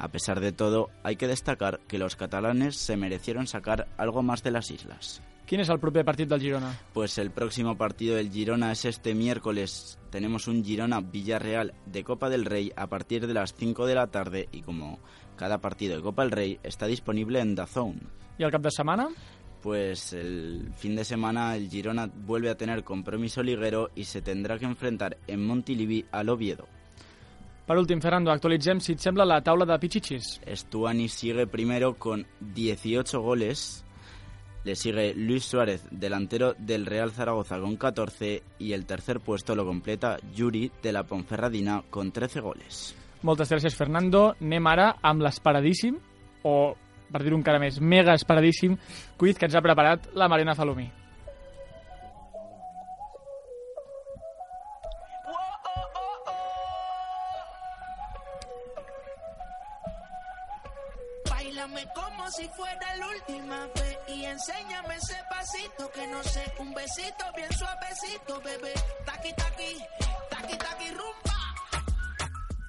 A 0.00 0.08
pesar 0.08 0.40
de 0.40 0.52
todo, 0.52 0.88
hay 1.02 1.16
que 1.16 1.28
destacar 1.28 1.80
que 1.86 1.98
los 1.98 2.16
catalanes 2.16 2.76
se 2.76 2.96
merecieron 2.96 3.46
sacar 3.46 3.86
algo 3.98 4.22
más 4.22 4.42
de 4.42 4.50
las 4.50 4.70
islas. 4.70 5.22
Quin 5.50 5.58
és 5.58 5.70
el 5.72 5.80
proper 5.82 6.04
partit 6.06 6.28
del 6.30 6.38
Girona? 6.38 6.68
Pues 6.94 7.18
el 7.18 7.32
próximo 7.34 7.76
partido 7.76 8.14
del 8.14 8.30
Girona 8.30 8.70
es 8.70 8.84
este 8.84 9.16
miércoles. 9.16 9.98
Tenemos 10.10 10.46
un 10.46 10.62
Girona 10.64 11.00
Villarreal 11.00 11.74
de 11.86 12.04
Copa 12.04 12.30
del 12.30 12.44
Rey 12.44 12.70
a 12.76 12.86
partir 12.86 13.26
de 13.26 13.34
las 13.34 13.52
5 13.54 13.84
de 13.84 13.96
la 13.96 14.06
tarde 14.06 14.48
y 14.52 14.62
como 14.62 15.00
cada 15.36 15.58
partido 15.58 15.96
de 15.96 16.02
Copa 16.02 16.22
del 16.22 16.30
Rey 16.30 16.60
está 16.62 16.86
disponible 16.86 17.40
en 17.40 17.56
DAZN. 17.56 18.00
I 18.38 18.44
el 18.44 18.52
cap 18.52 18.62
de 18.62 18.70
setmana? 18.70 19.08
Pues 19.60 20.12
el 20.12 20.72
fin 20.76 20.94
de 20.94 21.04
semana 21.04 21.56
el 21.56 21.68
Girona 21.68 22.06
vuelve 22.06 22.48
a 22.48 22.56
tener 22.56 22.84
compromiso 22.84 23.42
liguero 23.42 23.90
y 23.96 24.04
se 24.04 24.22
tendrá 24.22 24.56
que 24.56 24.66
enfrentar 24.66 25.18
en 25.26 25.44
Montilivi 25.44 26.06
al 26.12 26.28
Oviedo. 26.28 26.68
Per 27.70 27.78
últim, 27.78 28.00
Fernando, 28.00 28.32
actualitzem, 28.32 28.80
si 28.82 28.96
et 28.96 28.98
sembla, 28.98 29.22
la 29.22 29.36
taula 29.46 29.62
de 29.62 29.76
Pichichis. 29.78 30.40
Stuani 30.42 31.04
sigue 31.06 31.46
primero 31.46 31.92
con 31.94 32.26
18 32.40 33.20
goles. 33.22 33.84
Le 34.64 34.74
sigue 34.74 35.14
Luis 35.14 35.44
Suárez, 35.44 35.86
delantero 35.92 36.56
del 36.58 36.84
Real 36.84 37.12
Zaragoza, 37.12 37.60
con 37.60 37.76
14. 37.76 38.42
Y 38.58 38.72
el 38.72 38.86
tercer 38.86 39.20
puesto 39.20 39.54
lo 39.54 39.64
completa 39.64 40.16
Yuri, 40.34 40.72
de 40.82 40.90
la 40.90 41.04
Ponferradina, 41.04 41.84
con 41.90 42.10
13 42.10 42.40
goles. 42.40 42.96
Moltes 43.22 43.54
gràcies, 43.54 43.78
Fernando. 43.78 44.32
Anem 44.40 44.66
ara 44.66 44.96
amb 45.00 45.22
l'esperadíssim, 45.22 45.94
o, 46.42 46.74
per 47.06 47.22
dir-ho 47.22 47.38
encara 47.38 47.62
més, 47.62 47.78
mega 47.78 48.18
esperadíssim, 48.18 48.74
quiz 49.14 49.38
que 49.38 49.46
ens 49.46 49.54
ha 49.54 49.62
preparat 49.62 50.10
la 50.18 50.26
Marina 50.26 50.58
Falomí. 50.58 50.90
Como 62.30 62.42
si 62.42 62.48
fuera 62.54 62.96
la 62.96 63.08
última 63.08 63.66
vez 63.74 63.98
y 64.08 64.24
enséñame 64.24 64.94
ese 64.96 65.16
pasito 65.28 65.90
que 65.92 66.06
no 66.06 66.22
sé, 66.22 66.44
un 66.58 66.72
besito 66.74 67.24
bien 67.34 67.48
suavecito, 67.52 68.40
bebé. 68.40 68.74
Taqui 69.04 69.32
taqui, 69.36 69.78
taqui 70.30 70.56
taqui 70.56 70.90
rumba. 70.90 71.38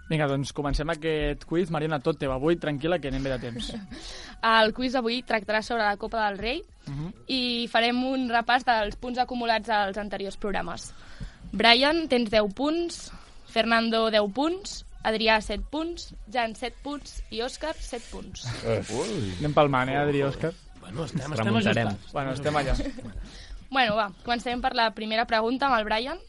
Vinga, 0.09 0.27
doncs 0.27 0.51
comencem 0.53 0.89
aquest 0.89 1.45
quiz. 1.45 1.69
Mariana, 1.71 1.99
tot 2.01 2.17
teu 2.19 2.33
avui, 2.33 2.57
tranquil·la, 2.57 2.99
que 2.99 3.11
anem 3.11 3.23
bé 3.23 3.35
de 3.35 3.39
temps. 3.45 3.69
El 4.57 4.73
quiz 4.73 4.97
avui 4.97 5.21
tractarà 5.23 5.61
sobre 5.61 5.85
la 5.85 5.97
Copa 5.97 6.27
del 6.29 6.39
Rei 6.41 6.63
Uh 6.81 6.93
-huh. 6.93 7.11
i 7.27 7.67
farem 7.69 8.03
un 8.03 8.27
repàs 8.27 8.65
dels 8.65 8.95
punts 8.95 9.19
acumulats 9.19 9.69
als 9.69 9.97
anteriors 9.97 10.35
programes. 10.35 10.91
Brian, 11.51 12.07
tens 12.07 12.31
10 12.31 12.51
punts, 12.55 13.11
Fernando, 13.45 14.09
10 14.09 14.33
punts, 14.33 14.83
Adrià, 15.03 15.39
7 15.41 15.63
punts, 15.71 16.11
Jan, 16.31 16.53
7 16.55 16.75
punts 16.83 17.21
i 17.33 17.41
Òscar, 17.41 17.73
7 17.79 18.03
punts. 18.11 18.43
Ui. 18.93 19.31
Anem 19.39 19.53
palmant, 19.57 19.89
eh, 19.89 19.97
Adri 19.97 20.19
i 20.21 20.25
Òscar? 20.27 20.51
Bueno, 20.81 21.05
estem, 21.05 21.33
estem 21.33 21.55
ajustats. 21.55 22.11
Bueno, 22.13 22.31
estem 22.37 22.55
allà. 22.59 22.75
Bueno, 23.71 23.95
va, 23.95 24.09
comencem 24.25 24.61
per 24.61 24.73
la 24.75 24.91
primera 24.93 25.25
pregunta 25.25 25.65
amb 25.69 25.77
el 25.79 25.85
Brian. 25.87 26.19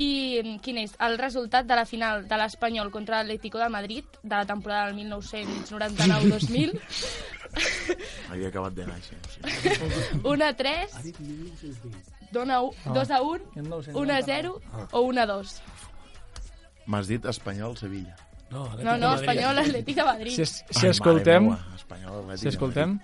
I 0.00 0.40
mm, 0.44 0.58
quin 0.64 0.78
és 0.80 0.92
el 1.02 1.18
resultat 1.18 1.66
de 1.66 1.76
la 1.76 1.84
final 1.84 2.22
de 2.28 2.36
l'Espanyol 2.38 2.90
contra 2.94 3.18
l'Atlético 3.20 3.58
de 3.58 3.68
Madrid 3.68 4.04
de 4.22 4.30
la 4.36 4.46
temporada 4.46 4.86
del 4.86 4.96
1999-2000? 5.10 6.78
Havia 8.30 8.48
acabat 8.48 8.72
de 8.76 8.86
néixer. 8.86 9.18
Sigui. 9.34 10.20
1 10.32 10.44
a 10.46 10.52
3, 10.56 10.94
2 12.30 12.48
a 12.54 12.60
1, 12.62 12.72
Ah. 12.86 12.92
2 12.94 13.10
a 13.10 13.20
1, 13.22 13.40
1 13.92 14.14
a 14.14 14.22
0 14.22 14.54
o 14.92 15.00
1 15.02 15.20
a 15.20 15.26
2? 15.26 15.54
M'has 16.86 17.06
dit 17.08 17.24
Espanyol-Sevilla. 17.24 18.16
No, 18.50 18.64
No, 18.82 18.96
no, 18.98 19.14
Espanyol, 19.14 19.58
Atlètic 19.62 19.96
de 19.96 20.04
Madrid. 20.04 20.34
Si, 20.34 20.42
es, 20.42 20.64
Ai, 20.68 20.74
si 20.80 20.86
escoltem... 20.88 21.44
mare 21.48 21.60
meua, 21.62 21.76
Espanyol, 21.76 22.16
Atlètic 22.24 22.38
si 22.38 22.44
de 22.48 22.54
escoltem... 22.56 22.98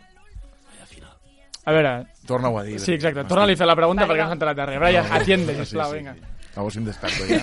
A 1.66 1.72
veure... 1.74 1.92
Torna-ho 2.26 2.58
a 2.58 2.62
dir. 2.62 2.78
Sí, 2.78 2.92
exacte. 2.94 3.24
Torna-li 3.26 3.54
a 3.54 3.58
fer 3.58 3.66
la 3.66 3.74
pregunta 3.74 4.04
Vale, 4.06 4.12
perquè 4.12 4.22
va. 4.22 4.26
no 4.26 4.30
s'ha 4.30 4.36
enterat 4.38 4.56
de 4.60 4.66
res. 4.70 4.78
Brian, 4.82 5.08
atiende, 5.18 5.54
Sí, 5.56 5.64
sisplau, 5.64 5.90
sí, 5.92 5.96
vinga. 5.98 6.14
sí. 6.14 6.20
A 6.54 6.60
veure 6.62 6.72
si 6.72 6.78
em 6.78 6.84
descarto 6.86 7.26
ja. 7.26 7.40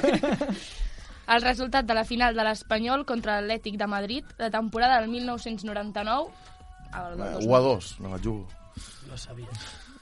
El 1.35 1.41
resultat 1.43 1.85
de 1.87 1.93
la 1.95 2.03
final 2.03 2.35
de 2.35 2.43
l'Espanyol 2.43 3.05
contra 3.07 3.37
l'Atlètic 3.41 3.77
de 3.79 3.87
Madrid 3.87 4.25
la 4.39 4.49
temporada 4.51 4.99
del 5.01 5.09
1999... 5.09 6.27
El 6.93 7.17
del 7.17 7.33
2000. 7.39 7.47
1 7.49 7.55
a 7.55 7.59
2, 7.59 7.99
no 7.99 8.09
la 8.15 8.19
jugo. 8.19 8.47
No 9.09 9.17
sabia. 9.17 9.47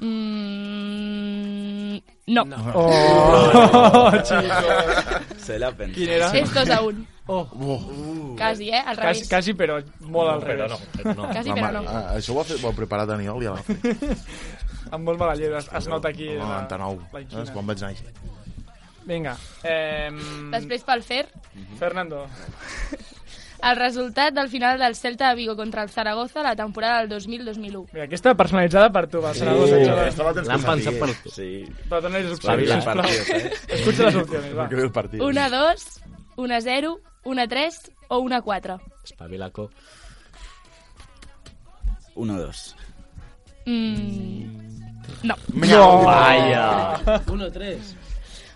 Mm, 0.01 1.97
no. 2.27 2.43
No. 2.45 2.57
Oh, 2.75 4.11
chico. 4.27 4.67
Se 5.45 5.57
la 5.59 5.71
pensa. 5.75 5.95
Quin 5.95 6.09
era? 6.09 6.29
És 6.37 6.51
2 6.53 6.69
a 6.69 6.81
1. 6.85 7.05
Oh. 7.31 7.47
Uh. 7.53 8.35
Quasi, 8.37 8.69
eh? 8.69 8.77
Al 8.81 8.95
Quasi, 8.97 9.21
revés. 9.21 9.29
quasi, 9.29 9.53
però 9.57 9.77
molt 10.11 10.29
al 10.33 10.41
revés. 10.41 10.69
no, 10.71 10.77
però 10.97 11.13
no. 11.15 11.27
Quasi, 11.31 11.51
però 11.55 11.71
no. 11.77 11.83
ah, 11.89 12.15
Això 12.17 12.35
ho 12.35 12.41
ha, 12.41 12.45
fet, 12.47 12.63
ho 12.63 12.69
ha 12.69 12.73
preparat 12.77 13.09
Aniol 13.15 13.41
i 13.41 13.45
ja 13.47 13.53
l'ha 13.55 13.63
fet. 13.63 13.79
Amb 14.95 15.05
molt 15.07 15.19
mala 15.21 15.35
llet, 15.39 15.53
es, 15.61 15.69
es 15.79 15.87
nota 15.87 16.09
aquí... 16.11 16.27
La- 16.35 16.61
99, 16.67 17.07
la 17.13 17.19
és 17.21 17.25
inquina. 17.31 17.53
quan 17.55 17.69
vaig 17.71 17.83
néixer. 17.85 18.11
Vinga. 19.07 19.33
Eh, 19.65 20.09
Després 20.53 20.83
pel 20.85 21.01
Fer, 21.07 21.23
Fernando. 21.79 22.25
El 23.62 23.76
resultat 23.78 24.34
del 24.34 24.50
final 24.50 24.80
del 24.80 24.95
Celta 24.95 25.30
de 25.30 25.36
Vigo 25.36 25.56
contra 25.56 25.84
el 25.84 25.89
Zaragoza 25.89 26.41
la 26.43 26.56
temporada 26.56 27.06
del 27.06 27.10
2000-2001. 27.10 27.89
Mira, 27.93 28.06
aquesta 28.06 28.34
personalitzada 28.36 28.91
per 28.91 29.08
tu, 29.08 29.21
Saragossa. 29.21 29.78
Uh, 29.78 29.86
xaval. 29.86 30.08
esto 30.08 30.24
la 30.24 30.34
tens 30.34 30.47
L'han 30.47 30.60
que 30.62 30.67
pensat 30.67 31.00
per 31.00 31.10
tu. 31.21 31.30
Sí. 31.30 31.50
Però 31.89 32.02
dona 32.02 32.19
les 32.19 32.32
opcions, 32.34 32.74
sisplau. 32.74 33.06
Eh? 33.06 33.54
Escucha 33.78 34.10
les 34.10 34.19
opcions, 34.24 34.52
va. 34.58 34.67
El 34.71 34.91
partit. 34.91 35.21
1 35.21 35.41
a 35.41 35.50
2, 35.50 35.88
1 36.38 36.56
a 36.56 36.62
0, 36.62 37.00
1 37.24 37.41
a 37.41 37.47
3 37.47 37.82
o 38.10 38.19
1 38.19 38.36
a 38.36 38.41
4. 38.41 38.80
Espavilaco. 39.04 39.69
1-2. 42.15 42.76
Mm, 43.65 44.71
no, 45.24 45.36
No. 45.54 46.04
Vaya. 46.04 46.97
1-3. 47.28 47.28
1 47.32 47.45
a 47.45 47.52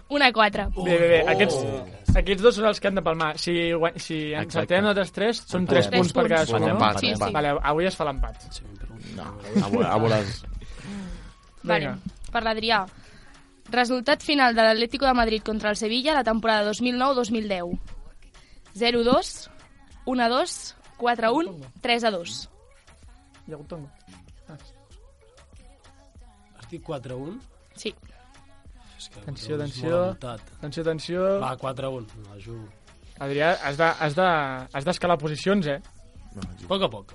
4. 0.08 0.70
Bé, 0.84 0.98
bé, 1.00 1.08
bé. 1.08 1.20
Aquests, 1.32 2.16
aquests 2.16 2.42
dos 2.44 2.56
són 2.56 2.68
els 2.70 2.80
que 2.80 2.88
han 2.88 2.96
de 2.96 3.02
palmar. 3.02 3.38
Si, 3.42 3.52
guany- 3.74 3.98
si 4.00 4.34
encertem 4.38 4.84
nosaltres 4.84 5.12
tres, 5.12 5.38
són 5.48 5.66
tres 5.66 5.88
Tres 5.90 6.00
punts 6.00 6.14
per 6.14 6.28
cadascun, 6.30 6.60
Són 6.60 6.68
no? 6.68 6.74
empat, 6.76 7.00
Sí, 7.00 7.08
empat. 7.12 7.28
sí. 7.30 7.34
Vale, 7.34 7.56
avui 7.62 7.86
es 7.86 7.96
fa 7.96 8.06
l'empat. 8.06 8.44
No, 9.16 9.24
a 9.24 9.70
veure- 9.70 9.88
a 9.90 9.98
veuràs. 9.98 10.46
Vale, 11.64 11.80
Vinga. 11.88 11.98
per 12.32 12.44
l'Adrià. 12.44 12.86
Resultat 13.72 14.22
final 14.22 14.54
de 14.54 14.62
l'Atlético 14.62 15.06
de 15.08 15.14
Madrid 15.14 15.42
contra 15.44 15.72
el 15.72 15.76
Sevilla 15.76 16.14
la 16.14 16.24
temporada 16.24 16.64
2009-2010. 16.72 17.80
0-2, 18.76 19.50
1-2, 20.06 20.76
4-1, 20.98 21.56
3-2. 21.82 22.50
Hi 23.48 23.52
ha 23.52 23.56
hagut 23.56 23.68
tongo. 23.68 23.90
Estic 26.60 26.84
4-1. 26.84 27.40
Sí. 27.76 27.94
Atenció, 29.22 29.56
atenció. 29.56 30.02
Atenció, 30.60 30.82
atenció. 30.84 31.40
Va, 31.40 31.56
4-1. 31.58 32.08
Me 32.18 32.36
la 32.36 32.44
jugo. 32.44 32.68
Adrià, 33.20 33.54
has 33.64 33.78
de- 33.78 33.84
has 34.00 34.16
de- 34.16 34.68
has 34.74 34.84
d'escalar 34.86 35.18
posicions, 35.18 35.66
eh? 35.68 35.80
A 36.36 36.68
poc 36.68 36.82
a 36.84 36.90
poc. 36.90 37.14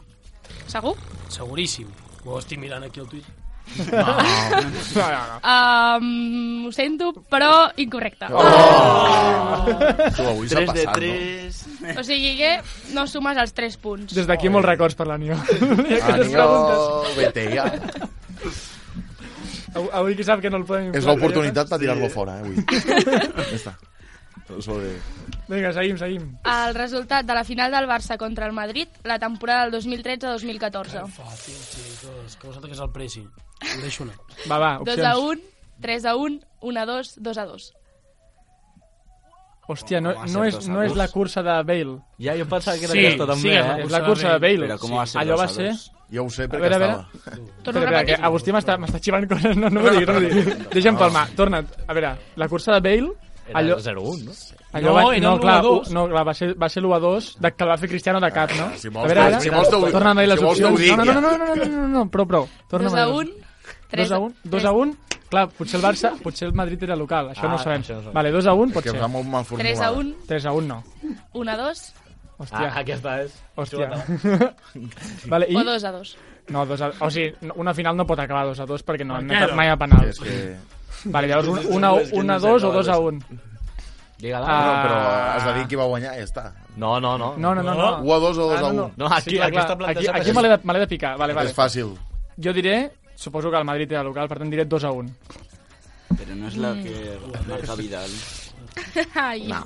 Segur? 0.66 0.96
Seguríssim. 1.28 1.86
Ho 2.24 2.38
estic 2.38 2.58
mirant 2.58 2.84
aquí 2.84 3.00
al 3.00 3.08
Twitter. 3.08 3.34
No, 3.92 4.02
no, 4.96 5.20
no. 5.30 5.36
Um, 5.46 6.66
ho 6.66 6.72
sento, 6.72 7.12
però 7.30 7.70
incorrecte. 7.76 8.26
Oh! 8.32 9.64
Tu, 10.16 10.22
avui 10.26 10.48
s'ha 10.48 10.56
3 10.56 10.72
de 10.74 10.84
passat, 10.86 10.94
3. 10.96 11.98
O 12.00 12.02
sigui 12.02 12.32
que 12.40 12.50
no 12.96 13.06
sumes 13.06 13.36
els 13.38 13.52
3 13.54 13.76
punts. 13.76 14.14
Des 14.16 14.26
d'aquí 14.26 14.48
molts 14.50 14.66
records 14.66 14.96
per 14.98 15.06
l'Anió. 15.06 15.36
no? 15.36 15.84
Aniol, 16.14 17.14
vete 17.16 17.46
ja. 17.54 17.68
Avui, 19.74 20.16
qui 20.18 20.24
sap 20.26 20.40
que 20.42 20.50
no 20.50 20.58
el 20.60 20.66
podem 20.66 20.90
És 20.98 21.06
l'oportunitat 21.06 21.70
per 21.70 21.78
tirar-lo 21.78 22.08
fora, 22.10 22.38
eh, 22.38 22.44
avui. 22.44 22.56
Ja 23.50 23.56
està. 23.56 23.76
De... 24.50 24.88
Vinga, 25.46 25.70
seguim, 25.76 25.98
seguim. 25.98 26.24
El 26.50 26.74
resultat 26.74 27.26
de 27.26 27.34
la 27.36 27.44
final 27.46 27.70
del 27.70 27.86
Barça 27.86 28.16
contra 28.18 28.48
el 28.48 28.52
Madrid 28.52 28.88
la 29.06 29.20
temporada 29.22 29.68
del 29.68 29.76
2013-2014. 29.78 31.04
Fàcil, 31.14 31.60
xicos. 31.70 32.34
Que 32.36 32.48
vosaltres 32.48 32.72
que 32.72 32.74
és 32.74 32.82
el 32.82 32.90
pressing. 32.90 33.28
Ho 33.60 33.80
deixo 33.84 34.06
anar. 34.08 34.16
Va, 34.50 34.58
va, 34.58 34.72
2 34.80 34.88
opcions. 34.88 35.06
a 35.06 35.18
1, 35.18 35.40
3 35.86 36.08
a 36.10 36.16
1, 36.16 36.40
1 36.72 36.80
a 36.80 36.86
2, 36.90 37.14
2 37.30 37.38
a 37.38 37.46
2. 37.52 37.68
Hòstia, 39.70 40.00
no, 40.02 40.12
no, 40.34 40.44
és, 40.48 40.56
a 40.58 40.72
no 40.72 40.82
és 40.82 40.94
la 40.98 41.06
cursa 41.12 41.42
de 41.46 41.54
Bale. 41.68 41.96
Ja, 42.18 42.34
jo 42.38 42.46
pensava 42.50 42.76
que 42.80 42.88
era 42.88 42.94
Sí, 42.96 43.04
aquesta 43.06 43.26
també, 43.30 43.42
sí, 43.42 43.54
eh? 43.54 43.84
És 43.86 43.90
la 43.94 44.00
cursa 44.04 44.32
de 44.34 44.38
Bale. 44.42 44.66
Però 44.66 44.78
com 44.82 44.96
va 44.98 45.06
ser 45.06 45.20
Allò 45.22 45.36
va 45.38 45.44
a 45.46 45.48
ser... 45.54 45.70
dos? 45.70 45.86
Jo 46.10 46.24
ho 46.26 46.30
sé 46.34 46.42
A 46.42 46.48
perquè 46.50 46.64
veure, 46.64 46.74
a 46.74 46.78
veure. 46.82 46.92
estava. 46.92 47.06
A 47.06 47.38
Espera, 47.38 47.40
espera, 47.70 47.80
que 47.80 47.90
repetir. 47.94 48.24
Agustí 48.26 48.52
m'està 48.56 48.76
xivant 48.98 49.28
coses. 49.30 49.56
No, 49.56 49.70
no 49.70 49.80
m'ho 49.84 49.90
diguis, 49.94 50.08
no 50.08 50.14
m'ho 50.16 50.22
diguis. 50.26 50.70
Deixa'm 50.74 50.96
palmar. 50.98 51.28
Torna't. 51.38 51.68
A 51.86 51.94
veure, 51.94 52.16
la 52.42 52.48
cursa 52.50 52.74
de 52.78 52.80
Bale... 52.88 53.12
Era 53.50 53.58
Allò, 53.60 53.76
0-1, 53.82 54.24
no? 54.26 54.32
allò 54.78 54.86
No, 54.86 54.92
va, 54.94 55.02
era 55.16 55.22
no, 55.24 55.30
clar, 55.40 55.62
1-2. 55.64 55.88
u- 55.90 55.94
no, 55.94 56.02
clar, 56.10 56.20
va 56.28 56.34
ser, 56.38 56.48
va 56.54 56.68
ser 56.70 56.82
l'1-2 56.84 57.30
de 57.42 57.50
que 57.50 57.64
el 57.64 57.70
va 57.72 57.76
fer 57.80 57.88
Cristiano 57.90 58.20
de 58.22 58.28
cap, 58.30 58.50
no? 58.54 58.68
Si 58.78 58.86
a 58.86 58.90
vols 58.94 59.08
veure, 59.08 59.20
t'ho- 59.20 59.26
ara, 59.26 59.40
si 59.42 59.50
vols 59.50 59.70
t'ho 59.72 59.80
dic. 59.86 59.94
torna'm 59.96 60.18
a 60.18 60.20
dir 60.22 60.28
les 60.30 60.42
opcions. 60.50 60.78
dic, 60.78 60.96
No, 60.96 61.04
no, 61.04 61.14
no, 61.14 61.20
no, 61.20 61.38
no, 61.38 61.54
no, 61.56 61.64
no, 61.64 61.88
no, 61.96 62.04
prou, 62.14 62.26
prou. 62.30 62.44
2 62.46 62.68
Torna'm 62.70 62.94
a 62.94 63.06
dir. 63.06 63.14
1, 63.24 63.32
3 63.90 64.08
2 64.08 64.12
a 64.12 64.18
1, 64.20 64.34
2 64.44 64.64
a 64.64 64.72
1, 64.72 64.96
clar, 65.30 65.48
potser 65.50 65.78
el 65.80 65.84
Barça, 65.86 66.12
potser 66.24 66.48
el 66.48 66.54
Madrid 66.54 66.82
era 66.82 66.96
local, 66.96 67.30
això 67.30 67.44
Ah, 67.46 67.48
no 67.48 67.54
ho 67.54 67.58
sabem. 67.62 67.82
això 67.82 67.94
no 67.94 67.98
ho 67.98 68.02
sabem. 68.02 68.14
Vale, 68.14 68.30
2 68.32 68.46
a 68.46 68.54
1 68.54 68.72
pot 68.72 68.82
Que 68.84 68.90
ser. 68.90 68.98
està 69.00 69.08
molt 69.08 69.26
mal 69.26 69.44
3 69.44 69.48
formulada. 69.48 69.86
a 69.86 69.92
1, 69.92 70.14
3 70.26 70.46
a 70.46 70.52
1 70.52 70.66
no. 70.66 70.84
1 71.34 71.48
a 71.50 71.56
2 71.56 71.94
Hòstia, 72.40 72.70
Ah, 72.72 72.78
aquesta 72.80 73.18
és. 73.22 73.34
hòstia. 73.54 73.90
vale, 75.32 75.46
i... 75.50 75.56
o 75.56 75.64
2 75.64 75.84
a 75.84 75.92
2. 75.92 76.16
No, 76.48 76.64
dos 76.66 76.80
a... 76.80 76.88
o 76.98 77.10
sigui, 77.10 77.34
no- 77.42 77.54
una 77.60 77.74
final 77.74 77.94
no 77.96 78.06
pot 78.06 78.18
acabar 78.18 78.46
2 78.46 78.60
a 78.60 78.66
2 78.66 78.82
perquè 78.86 79.04
no 79.04 79.14
han 79.14 79.28
anat 79.30 79.50
no? 79.50 79.56
mai 79.56 79.68
a 79.68 79.76
penal. 79.76 80.08
És 80.08 80.18
que... 80.18 80.56
Vale, 81.04 81.28
llavors 81.28 81.66
1 81.68 81.84
a, 81.86 81.92
un 82.16 82.30
a 82.30 82.38
2 82.38 82.64
o 82.64 82.72
2 82.72 82.88
a 82.88 82.98
1. 82.98 83.20
Digue-la. 84.20 84.44
Ah. 84.44 84.64
No, 84.64 84.72
però 84.84 84.96
has 85.36 85.44
de 85.46 85.52
dir 85.58 85.66
qui 85.68 85.76
va 85.80 85.84
guanyar 85.88 86.14
i 86.16 86.20
ja 86.20 86.26
està. 86.26 86.46
No, 86.76 86.98
no, 87.00 87.16
no. 87.20 87.34
No, 87.36 87.54
no, 87.54 87.62
no. 87.62 87.74
no. 87.74 87.90
1 88.02 88.14
a 88.14 88.18
2 88.24 88.38
o 88.38 88.48
2 88.50 88.56
Ah, 88.56 88.66
a 88.68 88.72
no, 88.72 88.84
1. 88.88 88.92
No, 88.96 89.06
aquí, 89.06 89.36
clar, 89.36 89.46
aquí 89.48 89.56
clar, 89.56 89.64
està 89.64 89.72
aquí, 89.72 89.78
plantejat. 89.84 90.16
aquí 90.16 90.32
me 90.32 90.42
l'he 90.42 90.48
de, 90.48 90.58
me 90.64 90.78
de 90.80 90.86
picar. 90.86 91.16
Vale, 91.18 91.32
vale. 91.36 91.50
És 91.50 91.56
fàcil. 91.56 91.92
Jo 92.40 92.52
diré, 92.56 92.90
suposo 93.20 93.50
que 93.52 93.58
el 93.60 93.64
Madrid 93.68 93.92
era 93.92 94.02
local, 94.06 94.28
per 94.32 94.38
tant 94.40 94.50
diré 94.52 94.64
2 94.64 94.84
a 94.88 94.90
1. 94.96 95.10
Però 96.10 96.34
no 96.36 96.48
és 96.48 96.56
la 96.58 96.72
que 96.80 97.18
marca 97.48 97.74
Vidal. 97.78 98.10
Ai, 99.18 99.42
No, 99.50 99.58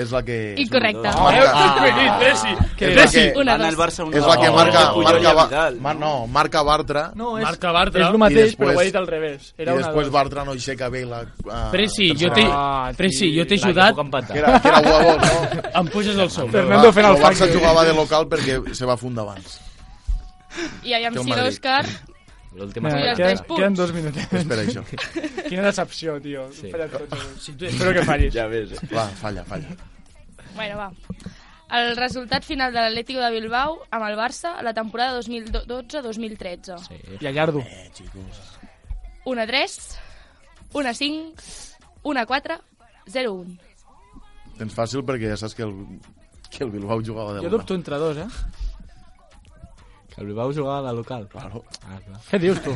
és 0.00 0.10
la 0.10 0.22
que... 0.24 0.54
Incorrecte. 0.58 1.10
Oh, 1.12 1.24
marca... 1.26 2.18
Messi. 2.20 2.52
Què 2.78 2.88
És 2.88 2.96
la 2.96 3.04
que, 3.12 3.24
Una, 3.38 3.54
el. 3.60 3.76
Barça 3.78 4.04
1 4.06 4.16
és 4.16 4.26
la 4.26 4.36
que 4.40 4.48
marca, 4.50 4.82
Puyol 4.94 5.20
marca, 5.20 5.44
i 5.44 5.48
Vidal. 5.50 5.76
mar, 5.84 5.92
no, 6.00 6.12
marca 6.26 6.62
Bartra 6.66 7.02
No, 7.14 7.34
és, 7.38 7.44
Marca 7.44 7.72
Bartra. 7.76 8.00
és 8.02 8.08
el 8.14 8.18
mateix, 8.22 8.38
I 8.38 8.42
després- 8.46 8.70
però 8.72 8.78
ho 8.78 8.80
he 8.82 8.88
dit 8.88 8.96
al 8.96 9.06
revés. 9.06 9.52
i 9.58 9.62
Era 9.62 9.74
una 9.76 9.82
després 9.86 10.08
dos. 10.08 10.12
Bartra 10.16 10.44
no 10.48 10.56
aixeca 10.56 10.88
bé 10.88 11.04
la... 11.04 11.20
Uh, 11.44 11.60
Presi, 11.70 12.10
jo 12.16 12.32
t'he 12.32 12.46
Ah, 12.48 12.90
Presi, 12.96 13.30
jo 13.36 13.44
t'he 13.46 13.58
que 13.60 13.64
ajudat. 13.68 13.94
Que 14.32 14.38
era, 14.40 14.58
que 14.60 14.68
era 14.68 14.80
1 14.80 14.96
a 14.96 15.04
2, 15.04 15.16
no? 15.20 15.62
Em 15.82 15.88
puges 15.94 16.16
el 16.16 16.30
sou. 16.30 16.48
Fernando 16.48 16.92
fent 16.96 17.06
el 17.12 17.16
el 17.16 17.22
Barça 17.22 17.44
fang. 17.46 17.54
jugava 17.60 17.84
de 17.84 17.92
local 17.94 18.26
perquè 18.28 18.60
se 18.74 18.84
va 18.88 18.96
fundar 18.96 19.24
abans. 19.28 19.60
I 20.82 20.94
aviam 20.96 21.14
Que 21.14 21.22
si 21.24 21.30
l'Òscar... 21.30 21.84
L'última 22.56 22.88
Mira, 22.88 23.10
els 23.12 23.18
queden, 23.18 23.36
tres 23.36 23.42
punts. 23.46 23.60
queden 23.60 23.74
dos 23.76 23.92
minutets. 23.92 24.32
És 24.32 24.44
per 24.48 24.58
això. 24.62 24.82
Quina 25.48 25.62
decepció, 25.66 26.14
tio. 26.24 26.46
Sí. 26.56 26.70
Fallat 26.72 26.94
tots 26.96 27.12
avui. 27.18 27.34
Si 27.44 27.52
tu... 27.52 27.66
Espero 27.68 27.92
que 27.98 28.04
fallis. 28.08 28.32
Ja 28.34 28.46
ves, 28.48 28.72
eh? 28.72 28.88
Va, 28.94 29.04
falla, 29.20 29.44
falla. 29.44 29.74
Bueno, 30.56 30.78
va. 30.80 30.88
El 31.76 31.96
resultat 31.98 32.44
final 32.46 32.72
de 32.72 32.80
l'Atlético 32.80 33.20
de 33.20 33.30
Bilbao 33.34 33.80
amb 33.90 34.06
el 34.06 34.14
Barça 34.16 34.54
a 34.56 34.62
la 34.62 34.72
temporada 34.72 35.18
2012-2013. 35.20 36.78
Sí. 36.86 37.00
I 37.20 37.26
allardo. 37.26 37.60
Eh, 37.60 37.90
xicos. 37.92 38.42
1 39.26 39.42
a 39.42 39.46
3, 39.46 39.78
1 40.72 40.88
a 40.88 40.94
5, 40.94 41.34
1 42.04 42.20
a 42.20 42.26
4, 42.26 42.60
0 43.10 43.30
a 43.30 43.32
1. 43.32 43.56
Tens 44.56 44.72
fàcil 44.78 45.02
perquè 45.04 45.28
ja 45.28 45.36
saps 45.36 45.52
que 45.58 45.66
el, 45.66 45.74
que 46.48 46.62
el 46.64 46.70
Bilbao 46.72 47.02
jugava 47.04 47.34
de 47.34 47.40
Jo 47.42 47.50
local. 47.50 47.58
dubto 47.58 47.74
entre 47.74 47.98
dos, 48.00 48.16
eh? 48.16 48.28
Que 50.16 50.22
el 50.22 50.26
Bilbao 50.32 50.50
jugava 50.52 50.78
a 50.80 50.82
la 50.88 50.92
local. 50.96 51.28
Claro. 51.28 51.62
Ah, 51.84 52.00
clar. 52.00 52.20
Què 52.32 52.38
dius, 52.40 52.62
tu? 52.64 52.72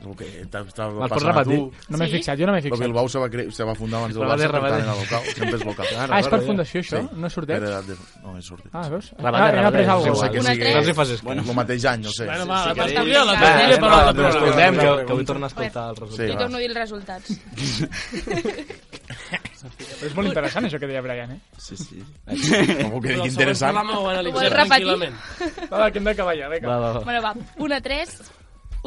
El 0.00 0.14
que 0.16 0.24
Me'l 0.24 0.48
pots 0.48 1.10
passant 1.12 1.28
a 1.28 1.32
repetir? 1.34 1.56
tu. 1.60 1.72
No 1.92 1.98
m'he 2.00 2.06
Sí? 2.06 2.12
fixat, 2.14 2.38
jo 2.40 2.46
no 2.48 2.52
m'he 2.54 2.58
El 2.60 2.64
fixat. 2.64 2.80
Bilbao 2.86 3.08
se 3.12 3.18
va, 3.20 3.28
cre... 3.28 3.42
se 3.52 3.64
va 3.68 3.74
fundar 3.76 3.98
abans 4.00 4.14
del 4.16 4.24
Barça, 4.24 4.48
per 4.54 4.60
tant 4.64 4.80
era 4.80 4.94
local. 4.96 5.22
Sempre 5.34 5.56
és 5.58 5.64
local. 5.66 5.86
Ah, 6.08 6.20
és 6.20 6.28
per 6.32 6.40
fundació, 6.46 6.80
això? 6.80 7.02
No 7.20 7.26
és 7.28 7.32
sorteig? 7.36 7.58
Edat 7.68 7.84
de... 7.90 7.96
No, 8.24 8.32
és 8.38 8.44
sorteig. 8.48 8.70
Ah, 8.72 8.88
veus? 8.88 9.10
Repete, 9.10 9.36
Ah, 9.36 9.50
hem 9.50 9.66
après 9.66 9.86
alguna 9.88 10.14
cosa. 10.14 10.24
sé 10.24 10.30
què 10.32 10.40
Una 10.40 10.50
sigui. 10.54 10.62
tres. 10.64 10.72
No 10.72 10.80
els 10.80 10.88
hi 10.88 10.94
facis 11.00 11.22
Bueno, 11.22 11.42
el 11.48 11.54
mateix 11.60 11.84
any, 11.84 12.00
no 12.04 12.10
sé. 12.16 12.24
Bueno, 12.30 12.46
va, 12.46 12.64
la 12.66 12.74
tertúlia, 12.80 13.24
la 13.24 13.32
Va, 13.34 13.40
tertúlia 13.40 13.76
va, 13.76 13.80
per 13.80 13.90
l'altre 13.90 14.22
va, 14.24 14.30
programa. 14.30 14.30
escoltem, 14.30 14.72
que, 14.80 15.04
que 15.06 15.12
vull 15.12 15.26
tornar 15.26 15.44
a 15.44 15.52
escoltar 15.52 15.84
el 15.90 15.96
Sí, 15.96 16.00
resultat. 16.00 16.28
I 16.28 16.32
va. 16.32 16.38
torno 16.44 16.56
a 16.56 16.60
dir 16.60 16.68
els 16.70 16.80
resultats. 16.80 17.26
És 19.68 20.14
molt 20.16 20.30
interessant 20.30 20.66
això 20.66 20.78
que 20.80 20.88
deia 20.88 21.02
Brian, 21.04 21.34
eh? 21.34 21.40
Sí, 21.60 21.76
sí. 21.76 22.00
Com 22.24 23.00
que 23.04 23.16
dic 23.16 23.26
interessant. 23.32 23.76
Ho 23.76 24.02
Vols 24.06 24.52
repetir? 24.54 25.10
Va, 25.70 25.78
va, 25.78 25.90
que 25.90 26.00
hem 26.00 26.08
d'acabar 26.08 26.34
ja, 26.38 26.48
vinga. 26.52 26.68
Va, 26.68 26.78
va, 26.80 26.92
va. 26.98 27.04
Bueno, 27.04 27.22
va, 27.24 27.34
1 27.58 27.76
a 27.76 27.80
3, 27.84 28.16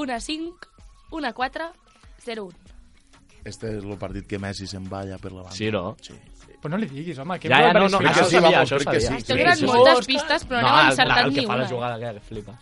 1 0.02 0.14
a 0.14 0.20
5, 0.20 0.70
1 1.20 1.28
a 1.28 1.34
4, 1.34 1.72
0 2.26 2.46
1. 2.50 2.74
Este 3.44 3.74
és 3.78 3.84
el 3.84 3.98
partit 4.00 4.28
que 4.28 4.40
Messi 4.40 4.66
se'n 4.72 4.86
va 4.90 5.02
allà 5.04 5.18
per 5.20 5.34
la 5.34 5.44
banda. 5.44 5.58
Sí, 5.58 5.70
no? 5.72 5.98
Sí. 6.02 6.16
Però 6.64 6.72
no 6.72 6.78
li 6.80 6.88
diguis, 6.88 7.18
home, 7.20 7.36
que 7.44 7.50
Ja, 7.52 7.58
ja, 7.60 7.74
no, 7.76 7.90
no, 7.92 8.00
Crec 8.00 8.14
que 8.14 8.22
això 8.22 8.30
sí, 8.30 8.38
sabia, 8.38 8.52
vamos, 8.56 8.72
això 8.72 8.78
crec 8.80 8.94
que 8.94 9.02
sabia. 9.04 9.20
sí. 9.20 9.34
Donant 9.34 9.64
moltes 9.68 10.06
pistes, 10.08 10.46
però 10.48 10.62
no, 10.62 10.70
heu 10.70 10.80
el, 10.80 10.92
encertat 10.94 11.20
el 11.26 11.34
ni 11.34 11.36
que 11.36 11.48
fa 11.50 11.58
una. 11.58 11.64
la 11.64 11.70
jugada 11.74 12.14
que 12.14 12.22
flipes. 12.30 12.56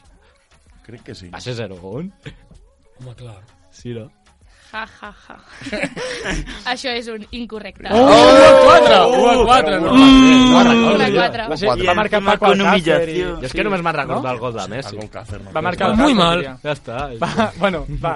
Crec 0.88 1.04
que 1.06 1.16
sí. 1.16 1.30
Va 1.30 1.42
ser 1.46 1.54
0-1? 1.60 2.10
Home, 2.98 3.14
clar. 3.20 3.38
Sí, 3.70 3.94
no? 3.94 4.08
Ja, 4.72 4.86
ja, 5.02 5.10
ja. 5.28 5.36
Això 6.72 6.94
és 6.96 7.08
un 7.12 7.26
incorrecte. 7.36 7.90
Oh, 7.92 8.06
1 8.08 8.44
a 8.46 8.52
4! 8.64 9.00
1 9.18 9.32
a 9.32 9.46
4, 9.50 9.80
no. 9.84 9.92
Un 9.92 11.02
a 11.02 11.10
quatre. 11.12 11.48
Va, 11.50 11.58
ser, 11.58 11.68
Quatre. 11.68 11.88
va 11.90 11.96
marcar 12.00 12.22
Paco 12.24 12.46
Alcácer. 12.52 12.70
humillació. 12.70 13.34
Jo 13.42 13.50
és 13.50 13.56
que 13.58 13.66
només 13.68 13.84
me'n 13.84 13.98
recordo 14.00 14.32
el 14.32 14.40
gol 14.40 14.56
de 14.56 14.68
Messi. 14.72 14.98
Va 15.52 15.62
marcar 15.62 15.92
Muy 15.96 16.14
Alcácer, 16.14 16.16
mal. 16.16 16.46
Ja 16.64 16.72
està. 16.78 17.02
Va, 17.20 17.52
bueno, 17.60 17.86
va. 18.04 18.16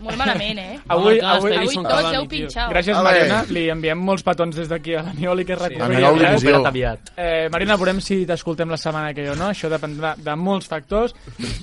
Molt 0.00 0.16
malament, 0.16 0.58
eh? 0.58 0.78
Avui, 0.88 1.18
avui, 1.20 1.52
Avui 1.52 1.52
Edison 1.58 1.84
tots 1.84 2.12
heu 2.14 2.26
pinxat. 2.28 2.70
gràcies, 2.72 2.96
Ale. 2.96 3.10
Mariona. 3.10 3.40
Li 3.50 3.64
enviem 3.70 3.98
molts 3.98 4.22
petons 4.24 4.56
des 4.56 4.68
d'aquí 4.68 4.94
a 4.96 5.02
l'Anioli, 5.02 5.44
que 5.44 5.52
es 5.52 5.58
recuperi. 5.60 5.96
Aviat. 5.96 6.14
divisió. 6.14 6.30
Recupera't 6.30 6.66
aviat. 6.66 7.12
Eh, 7.16 7.48
Marina, 7.52 7.76
veurem 7.76 8.00
si 8.00 8.24
t'escoltem 8.26 8.70
la 8.70 8.76
setmana 8.80 9.12
que 9.14 9.22
ve 9.22 9.30
o 9.30 9.36
no. 9.36 9.50
Això 9.50 9.68
dependrà 9.68 10.14
de 10.16 10.36
molts 10.36 10.66
factors. 10.66 11.14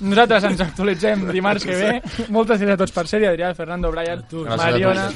Nosaltres 0.01 0.43
ens 0.43 0.61
actualitzem 0.61 1.27
dimarts 1.31 1.65
que 1.65 1.75
ve. 1.75 2.01
Moltes 2.29 2.59
gràcies 2.61 2.73
a 2.73 2.77
tots 2.77 2.91
per 2.91 3.07
ser-hi. 3.07 3.25
Adrià, 3.27 3.53
Fernando, 3.55 3.91
Brian, 3.91 4.23
Gràcies 4.29 4.53
a 4.53 4.57
Mariona, 4.57 5.09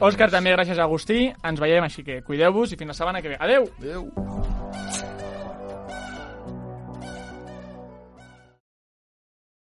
Òscar, 0.00 0.30
també 0.30 0.56
gràcies 0.56 0.78
a 0.78 0.84
Agustí. 0.84 1.32
Ens 1.44 1.60
veiem, 1.60 1.84
així 1.84 2.02
que 2.02 2.22
cuideu-vos 2.22 2.72
i 2.72 2.76
fins 2.76 2.88
la 2.88 2.94
setmana 2.94 3.20
que 3.22 3.28
ve. 3.28 3.36
Adeu! 3.38 3.68
Adéu. 3.80 5.13